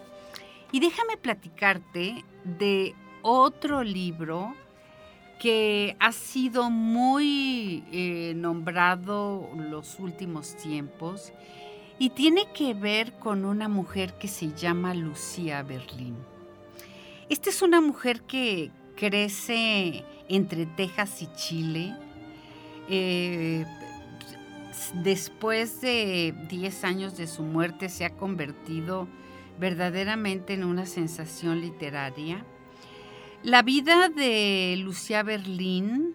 [0.73, 4.55] Y déjame platicarte de otro libro
[5.41, 11.33] que ha sido muy eh, nombrado los últimos tiempos
[11.99, 16.17] y tiene que ver con una mujer que se llama Lucía Berlín.
[17.29, 21.97] Esta es una mujer que crece entre Texas y Chile.
[22.89, 23.65] Eh,
[25.03, 29.09] después de 10 años de su muerte se ha convertido
[29.59, 32.45] verdaderamente en una sensación literaria.
[33.43, 36.15] La vida de Lucía Berlín,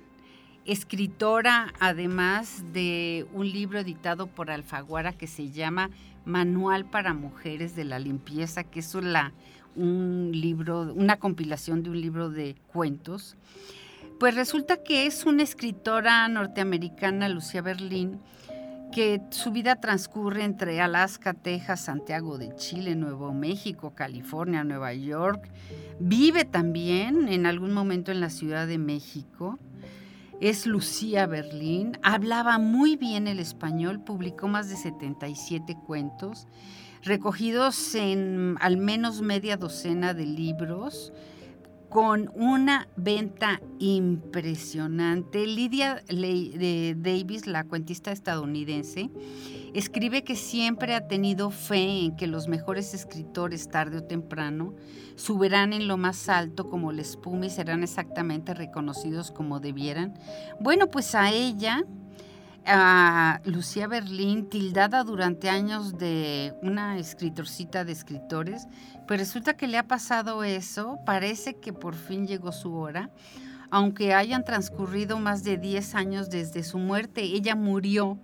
[0.65, 5.89] escritora además de un libro editado por Alfaguara que se llama
[6.25, 12.29] Manual para Mujeres de la Limpieza, que es un libro, una compilación de un libro
[12.29, 13.37] de cuentos.
[14.19, 18.19] Pues resulta que es una escritora norteamericana, Lucía Berlín,
[18.91, 25.49] que su vida transcurre entre Alaska, Texas, Santiago de Chile, Nuevo México, California, Nueva York.
[25.99, 29.59] Vive también en algún momento en la Ciudad de México.
[30.39, 31.97] Es Lucía Berlín.
[32.03, 36.47] Hablaba muy bien el español, publicó más de 77 cuentos
[37.03, 41.13] recogidos en al menos media docena de libros
[41.89, 45.47] con una venta impresionante.
[45.47, 49.09] Lidia Davis, la cuentista estadounidense,
[49.73, 54.73] escribe que siempre ha tenido fe en que los mejores escritores tarde o temprano
[55.15, 60.13] subirán en lo más alto como la espuma y serán exactamente reconocidos como debieran.
[60.59, 61.83] Bueno, pues a ella
[62.69, 68.67] a Lucía Berlín, tildada durante años de una escritorcita de escritores,
[69.07, 73.09] pues resulta que le ha pasado eso, parece que por fin llegó su hora,
[73.69, 78.19] aunque hayan transcurrido más de 10 años desde su muerte, ella murió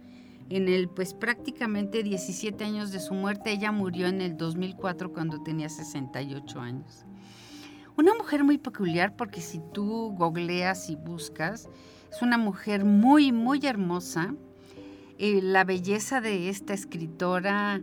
[0.49, 5.41] en el, pues prácticamente 17 años de su muerte, ella murió en el 2004 cuando
[5.41, 7.05] tenía 68 años.
[7.95, 11.69] Una mujer muy peculiar porque si tú googleas y buscas,
[12.11, 14.35] es una mujer muy, muy hermosa.
[15.17, 17.81] Eh, la belleza de esta escritora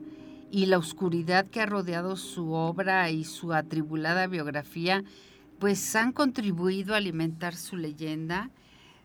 [0.50, 5.04] y la oscuridad que ha rodeado su obra y su atribulada biografía,
[5.58, 8.50] pues han contribuido a alimentar su leyenda.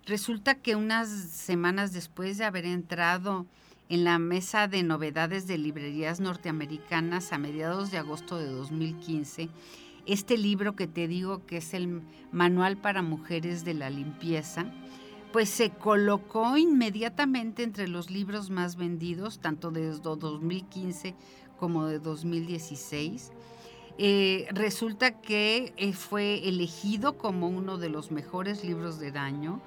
[0.05, 3.45] Resulta que unas semanas después de haber entrado
[3.89, 9.49] en la mesa de novedades de librerías norteamericanas a mediados de agosto de 2015,
[10.07, 14.65] este libro que te digo que es el Manual para Mujeres de la Limpieza,
[15.35, 21.13] pues se colocó inmediatamente entre los libros más vendidos, tanto desde 2015
[21.59, 23.33] como de 2016.
[23.97, 29.59] Eh, resulta que eh, fue elegido como uno de los mejores libros del año.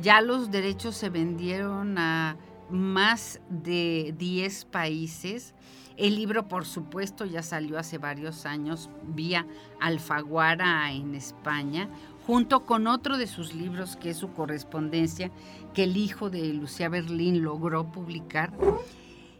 [0.00, 2.38] Ya los derechos se vendieron a
[2.70, 5.54] más de 10 países.
[5.98, 9.46] El libro, por supuesto, ya salió hace varios años vía
[9.78, 11.90] Alfaguara en España
[12.26, 15.30] junto con otro de sus libros, que es su correspondencia,
[15.74, 18.52] que el hijo de Lucía Berlín logró publicar.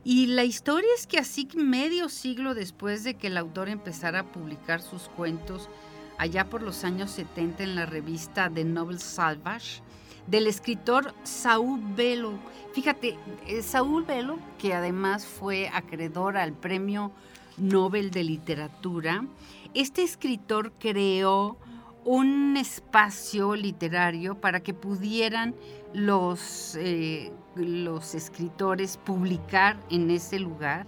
[0.05, 4.33] Y la historia es que así medio siglo después de que el autor empezara a
[4.33, 5.69] publicar sus cuentos,
[6.19, 9.81] allá por los años 70 en la revista The Novel Salvage,
[10.27, 12.33] del escritor Saúl Velo.
[12.73, 13.17] Fíjate,
[13.47, 17.13] eh, Saúl Velo, que además fue acreedor al Premio
[17.57, 19.25] Nobel de Literatura,
[19.75, 21.57] este escritor creó
[22.05, 25.55] un espacio literario para que pudieran
[25.93, 30.87] los, eh, los escritores publicar en ese lugar.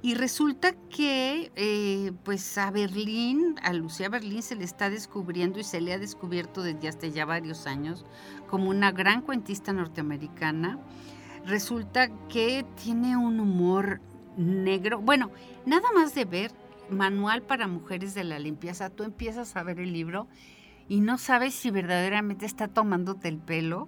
[0.00, 5.64] Y resulta que eh, pues a Berlín, a Lucía Berlín se le está descubriendo y
[5.64, 8.06] se le ha descubierto desde hasta ya varios años
[8.48, 10.78] como una gran cuentista norteamericana.
[11.44, 14.00] resulta que tiene un humor
[14.36, 15.00] negro.
[15.00, 15.30] Bueno,
[15.66, 16.52] nada más de ver
[16.90, 20.28] Manual para Mujeres de la Limpieza, tú empiezas a ver el libro
[20.88, 23.86] y no sabes si verdaderamente está tomándote el pelo,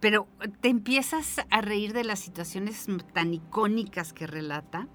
[0.00, 0.28] pero
[0.60, 4.86] te empiezas a reír de las situaciones tan icónicas que relata.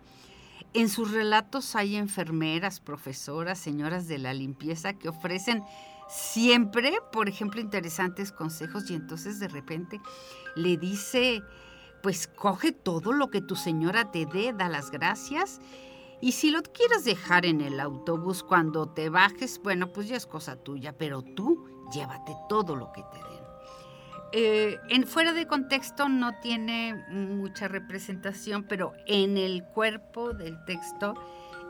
[0.74, 5.64] En sus relatos hay enfermeras, profesoras, señoras de la limpieza que ofrecen
[6.08, 10.00] siempre, por ejemplo, interesantes consejos y entonces de repente
[10.56, 11.44] le dice,
[12.02, 15.60] pues coge todo lo que tu señora te dé, da las gracias
[16.24, 20.26] y si lo quieres dejar en el autobús cuando te bajes, bueno, pues ya es
[20.26, 23.44] cosa tuya, pero tú llévate todo lo que te den.
[24.32, 31.14] Eh, en fuera de contexto no tiene mucha representación, pero en el cuerpo del texto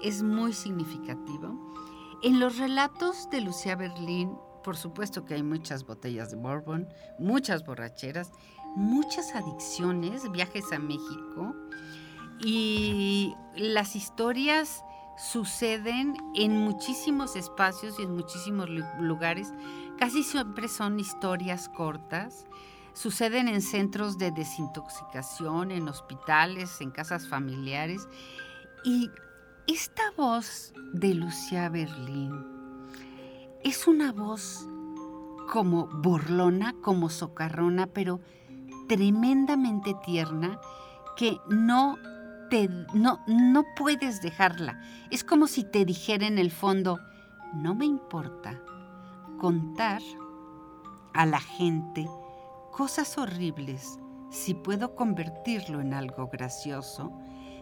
[0.04, 1.74] es muy significativo.
[2.22, 6.88] En los relatos de Lucía Berlín, por supuesto que hay muchas botellas de bourbon,
[7.18, 8.32] muchas borracheras,
[8.76, 11.56] muchas adicciones, viajes a México,
[12.40, 14.84] y las historias
[15.18, 18.68] suceden en muchísimos espacios y en muchísimos
[19.00, 19.54] lugares.
[19.98, 22.46] Casi siempre son historias cortas.
[22.94, 28.08] Suceden en centros de desintoxicación, en hospitales, en casas familiares.
[28.84, 29.10] Y
[29.68, 32.46] esta voz de Lucia Berlín
[33.64, 34.68] es una voz
[35.52, 38.20] como burlona, como socarrona, pero
[38.88, 40.60] tremendamente tierna
[41.16, 41.98] que no
[42.94, 44.80] no, no puedes dejarla.
[45.10, 47.00] Es como si te dijera en el fondo,
[47.54, 48.60] no me importa
[49.40, 50.02] contar
[51.14, 52.08] a la gente
[52.72, 54.00] cosas horribles
[54.32, 57.12] si puedo convertirlo en algo gracioso,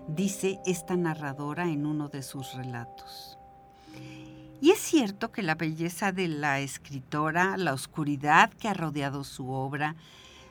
[0.08, 3.38] dice esta narradora en uno de sus relatos.
[4.62, 9.50] Y es cierto que la belleza de la escritora, la oscuridad que ha rodeado su
[9.50, 9.96] obra,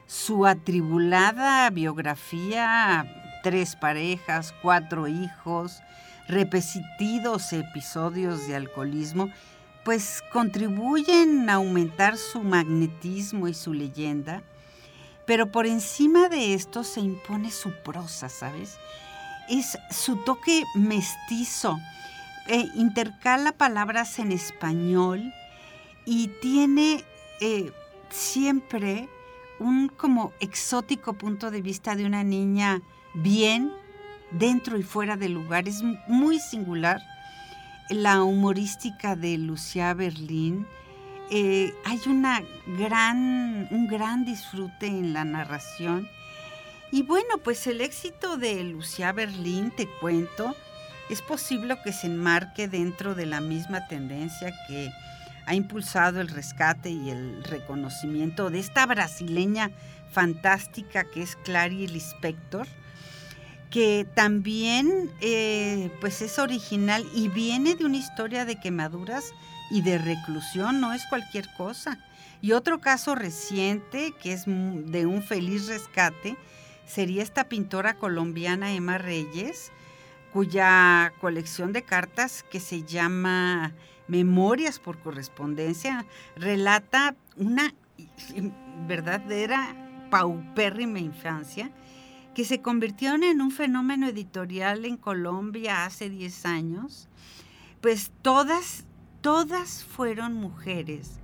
[0.07, 5.83] su atribulada biografía tres parejas, cuatro hijos,
[6.29, 9.31] repetidos episodios de alcoholismo,
[9.85, 14.43] pues contribuyen a aumentar su magnetismo y su leyenda,
[15.27, 18.79] pero por encima de esto se impone su prosa, ¿sabes?
[19.49, 21.79] Es su toque mestizo,
[22.47, 25.33] eh, intercala palabras en español
[26.05, 27.05] y tiene
[27.41, 27.73] eh,
[28.11, 29.09] siempre
[29.59, 32.83] un como exótico punto de vista de una niña
[33.15, 33.73] bien
[34.31, 35.69] dentro y fuera del lugar.
[35.69, 37.01] Es muy singular
[37.89, 40.67] la humorística de Lucia Berlín.
[41.31, 42.43] Eh, hay una
[42.79, 46.09] gran, un gran disfrute en la narración.
[46.93, 50.57] Y bueno, pues el éxito de Lucia Berlín, te cuento,
[51.09, 54.91] es posible que se enmarque dentro de la misma tendencia que
[55.47, 59.71] ha impulsado el rescate y el reconocimiento de esta brasileña
[60.13, 62.67] fantástica que es Clary Lispector,
[63.71, 69.33] que también eh, pues es original y viene de una historia de quemaduras
[69.71, 71.99] y de reclusión, no es cualquier cosa.
[72.43, 76.37] Y otro caso reciente, que es de un feliz rescate,
[76.87, 79.71] sería esta pintora colombiana Emma Reyes,
[80.33, 83.73] cuya colección de cartas que se llama
[84.09, 86.05] Memorias por correspondencia
[86.35, 87.73] relata una
[88.89, 89.77] verdadera
[90.11, 91.71] paupérrima infancia
[92.35, 97.09] que se convirtieron en un fenómeno editorial en Colombia hace 10 años,
[97.81, 98.85] pues todas,
[99.21, 101.21] todas fueron mujeres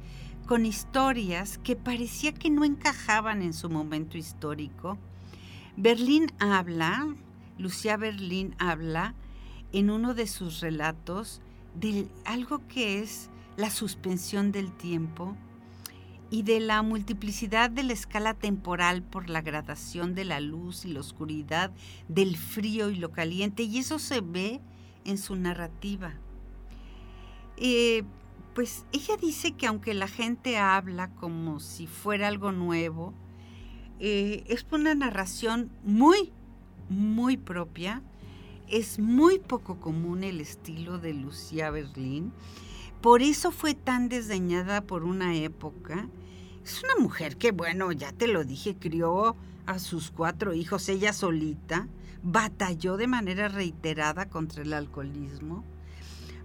[0.47, 4.97] con historias que parecía que no encajaban en su momento histórico.
[5.77, 7.15] Berlín habla,
[7.59, 9.15] Lucía Berlín habla
[9.73, 11.43] en uno de sus relatos
[11.75, 15.37] de algo que es la suspensión del tiempo,
[16.31, 20.93] y de la multiplicidad de la escala temporal por la gradación de la luz y
[20.93, 21.73] la oscuridad,
[22.09, 24.61] del frío y lo caliente, y eso se ve
[25.05, 26.15] en su narrativa.
[27.57, 28.03] Eh,
[28.55, 33.15] pues ella dice que aunque la gente habla como si fuera algo nuevo,
[34.01, 36.33] eh, es una narración muy,
[36.89, 38.03] muy propia.
[38.69, 42.33] Es muy poco común el estilo de Lucía Berlín
[43.01, 46.09] por eso fue tan desdeñada por una época.
[46.65, 49.37] Es una mujer que, bueno, ya te lo dije, crió
[49.67, 51.89] a sus cuatro hijos ella solita,
[52.23, 55.65] batalló de manera reiterada contra el alcoholismo,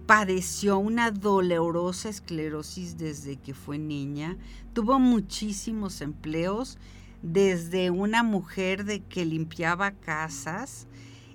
[0.06, 4.36] padeció una dolorosa esclerosis desde que fue niña,
[4.74, 6.78] tuvo muchísimos empleos,
[7.22, 10.86] desde una mujer de que limpiaba casas,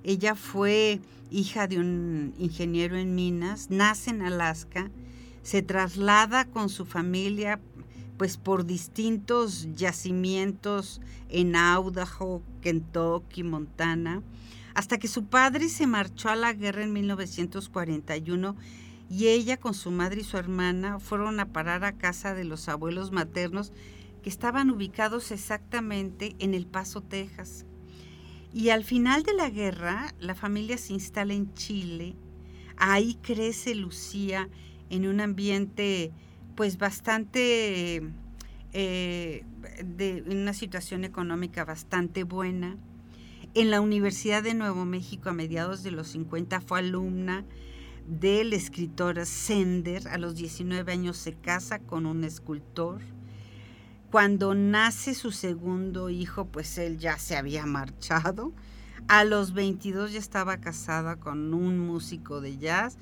[0.04, 1.00] ella fue
[1.32, 4.90] hija de un ingeniero en minas, nace en Alaska,
[5.48, 7.62] se traslada con su familia
[8.18, 14.24] pues por distintos yacimientos en Idaho, Kentucky, Montana,
[14.74, 18.58] hasta que su padre se marchó a la guerra en 1941
[19.10, 22.68] y ella con su madre y su hermana fueron a parar a casa de los
[22.68, 23.72] abuelos maternos
[24.24, 27.66] que estaban ubicados exactamente en El Paso, Texas.
[28.54, 32.18] Y al final de la guerra, la familia se instala en Chile.
[32.76, 34.50] Ahí crece Lucía
[34.90, 36.12] en un ambiente
[36.56, 38.02] pues bastante,
[38.74, 39.44] eh,
[39.86, 42.78] de una situación económica bastante buena.
[43.54, 47.46] En la Universidad de Nuevo México a mediados de los 50 fue alumna
[48.08, 50.08] del escritor Sender.
[50.08, 53.02] A los 19 años se casa con un escultor.
[54.12, 58.54] Cuando nace su segundo hijo, pues él ya se había marchado.
[59.08, 62.98] A los 22 ya estaba casada con un músico de jazz.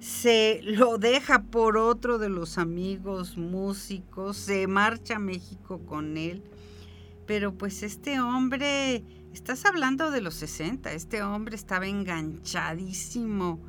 [0.00, 6.42] Se lo deja por otro de los amigos músicos, se marcha a México con él.
[7.26, 13.60] Pero pues este hombre, estás hablando de los 60, este hombre estaba enganchadísimo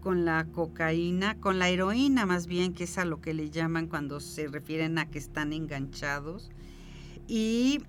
[0.00, 3.86] con la cocaína, con la heroína más bien, que es a lo que le llaman
[3.86, 6.50] cuando se refieren a que están enganchados.
[7.28, 7.80] Y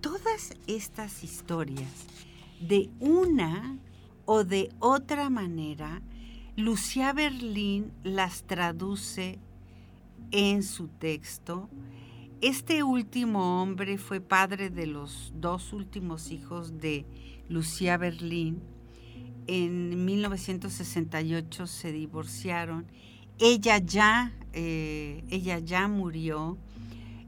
[0.00, 2.06] todas estas historias,
[2.60, 3.78] de una
[4.26, 6.02] o de otra manera,
[6.56, 9.38] Lucía Berlín las traduce
[10.30, 11.68] en su texto.
[12.40, 17.06] Este último hombre fue padre de los dos últimos hijos de
[17.48, 18.60] Lucía Berlín
[19.46, 22.86] en 1968 se divorciaron.
[23.38, 26.58] Ella ya, eh, ella ya murió.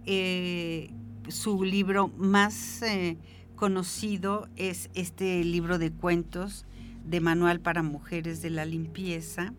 [0.07, 0.91] Eh,
[1.29, 3.17] su libro más eh,
[3.57, 6.67] conocido es este libro de cuentos
[7.05, 9.55] de Manual para Mujeres de la Limpieza.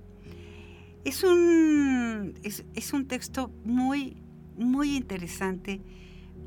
[1.04, 4.18] Es un, es un texto muy,
[4.58, 5.82] muy interesante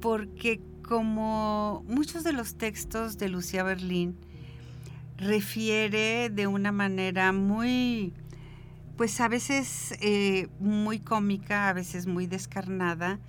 [0.01, 4.17] porque como muchos de los textos de Lucía Berlín,
[5.19, 8.15] refiere de una manera muy,
[8.97, 13.21] pues a veces eh, muy cómica, a veces muy descarnada,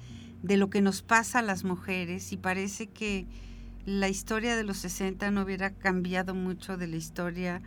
[0.41, 3.28] de lo que nos pasa a las mujeres y parece que
[3.90, 7.62] la historia de los 60 no hubiera cambiado mucho de la historia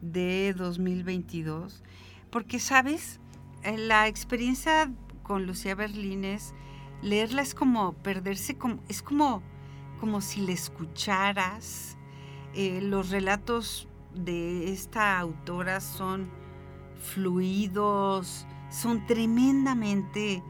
[0.00, 1.82] de 2022,
[2.30, 3.20] porque sabes,
[3.62, 4.90] eh, la experiencia
[5.22, 6.54] con Lucía Berlín es
[7.02, 9.42] leerla es como perderse, como, es como,
[10.00, 11.98] como si le escucharas,
[12.54, 16.30] eh, los relatos de esta autora son
[16.98, 20.42] fluidos, son tremendamente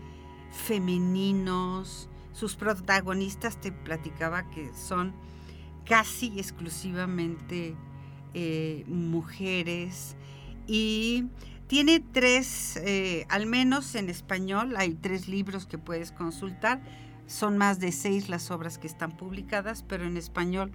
[0.52, 2.08] femeninos.
[2.36, 5.14] Sus protagonistas te platicaba que son
[5.86, 7.74] casi exclusivamente
[8.34, 10.16] eh, mujeres
[10.66, 11.28] y
[11.66, 16.82] tiene tres, eh, al menos en español, hay tres libros que puedes consultar.
[17.26, 20.72] Son más de seis las obras que están publicadas, pero en español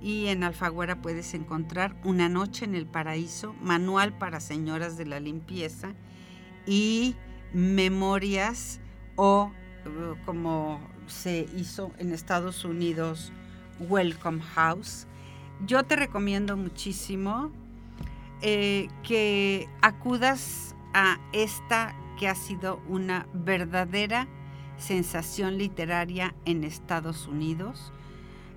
[0.00, 5.20] y en Alfaguara puedes encontrar Una noche en el paraíso, manual para señoras de la
[5.20, 5.92] limpieza
[6.66, 7.16] y
[7.52, 8.80] memorias
[9.16, 9.52] o
[10.24, 13.32] como se hizo en Estados Unidos,
[13.80, 15.06] Welcome House.
[15.66, 17.50] Yo te recomiendo muchísimo
[18.42, 24.28] eh, que acudas a esta que ha sido una verdadera
[24.78, 27.92] sensación literaria en Estados Unidos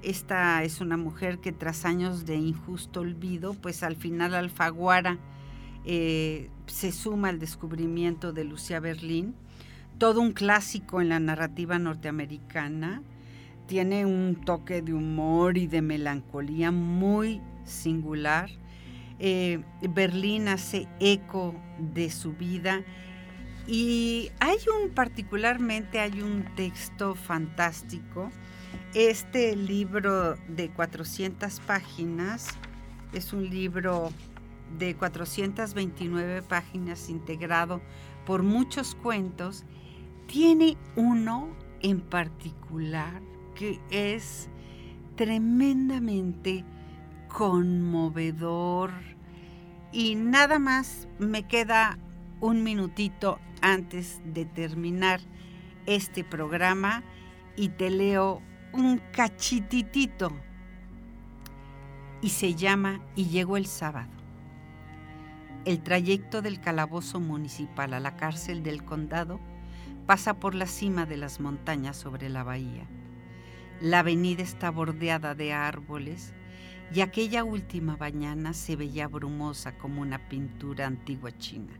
[0.01, 5.17] esta es una mujer que tras años de injusto olvido, pues al final Alfaguara
[5.85, 9.35] eh, se suma al descubrimiento de Lucía Berlín,
[9.99, 13.03] todo un clásico en la narrativa norteamericana,
[13.67, 18.49] tiene un toque de humor y de melancolía muy singular.
[19.19, 22.81] Eh, Berlín hace eco de su vida
[23.67, 28.31] y hay un particularmente, hay un texto fantástico
[28.95, 32.47] este libro de 400 páginas
[33.13, 34.09] es un libro
[34.79, 37.81] de 429 páginas integrado
[38.25, 39.63] por muchos cuentos.
[40.29, 41.49] Tiene uno
[41.81, 43.19] en particular
[43.55, 44.47] que es
[45.15, 46.63] tremendamente
[47.27, 48.91] conmovedor
[49.91, 51.97] y nada más me queda
[52.41, 55.19] un minutito antes de terminar
[55.87, 57.03] este programa
[57.55, 60.31] y te leo un cachititito.
[62.21, 64.11] Y se llama Y llegó el sábado.
[65.65, 69.39] El trayecto del calabozo municipal a la cárcel del condado
[70.09, 72.89] pasa por la cima de las montañas sobre la bahía.
[73.79, 76.33] La avenida está bordeada de árboles
[76.91, 81.73] y aquella última mañana se veía brumosa como una pintura antigua china.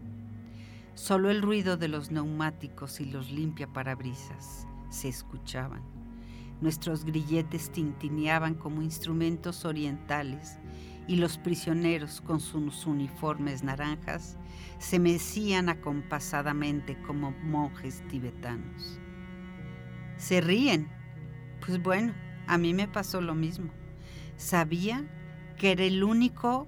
[0.94, 5.82] Solo el ruido de los neumáticos y los limpia parabrisas se escuchaban.
[6.62, 10.60] Nuestros grilletes tintineaban como instrumentos orientales
[11.10, 14.38] y los prisioneros con sus uniformes naranjas
[14.78, 19.00] se mecían acompasadamente como monjes tibetanos.
[20.18, 20.88] Se ríen.
[21.66, 22.14] Pues bueno,
[22.46, 23.72] a mí me pasó lo mismo.
[24.38, 25.04] Sabía
[25.58, 26.68] que era el único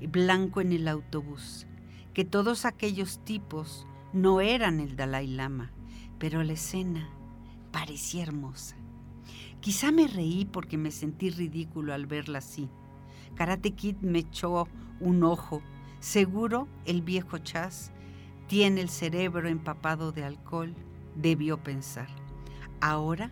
[0.00, 1.68] blanco en el autobús,
[2.12, 5.70] que todos aquellos tipos no eran el Dalai Lama,
[6.18, 7.08] pero la escena
[7.70, 8.74] parecía hermosa.
[9.60, 12.68] Quizá me reí porque me sentí ridículo al verla así.
[13.40, 14.68] Karate Kid me echó
[15.00, 15.62] un ojo.
[15.98, 17.90] Seguro el viejo Chas
[18.48, 20.74] tiene el cerebro empapado de alcohol,
[21.16, 22.08] debió pensar.
[22.82, 23.30] Ahora,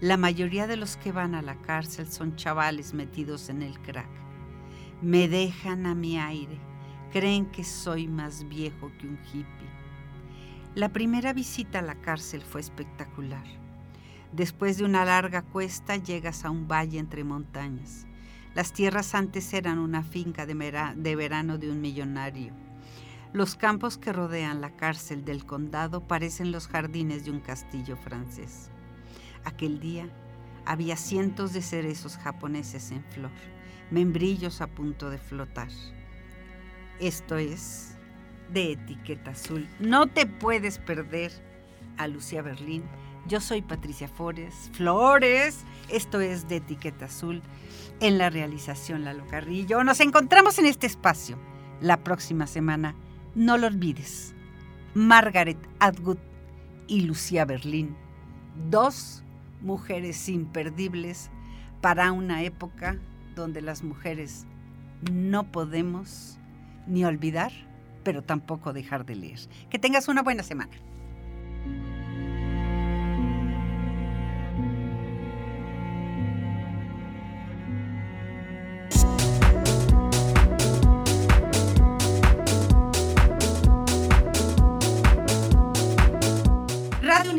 [0.00, 4.10] la mayoría de los que van a la cárcel son chavales metidos en el crack.
[5.02, 6.58] Me dejan a mi aire,
[7.12, 9.70] creen que soy más viejo que un hippie.
[10.74, 13.46] La primera visita a la cárcel fue espectacular.
[14.32, 18.07] Después de una larga cuesta llegas a un valle entre montañas.
[18.58, 22.52] Las tierras antes eran una finca de, verano de un millonario.
[23.32, 28.72] Los campos que rodean la cárcel del condado parecen los jardines de un castillo francés.
[29.44, 30.08] Aquel día
[30.66, 33.30] había cientos de cerezos japoneses en flor,
[33.92, 35.68] membrillos a punto de flotar.
[36.98, 37.96] Esto es
[38.52, 39.68] de etiqueta azul.
[39.78, 41.30] No te puedes perder
[41.96, 42.82] a Lucía Berlín
[43.28, 44.70] yo soy Patricia Flores.
[44.72, 47.42] Flores, esto es de Etiqueta Azul.
[48.00, 49.84] En la realización Lalo Carrillo.
[49.84, 51.38] Nos encontramos en este espacio
[51.80, 52.94] la próxima semana.
[53.34, 54.34] No lo olvides.
[54.94, 56.18] Margaret Atwood
[56.86, 57.96] y Lucía Berlín.
[58.70, 59.22] Dos
[59.60, 61.30] mujeres imperdibles
[61.80, 62.98] para una época
[63.34, 64.46] donde las mujeres
[65.12, 66.38] no podemos
[66.86, 67.52] ni olvidar,
[68.04, 69.40] pero tampoco dejar de leer.
[69.70, 70.72] Que tengas una buena semana.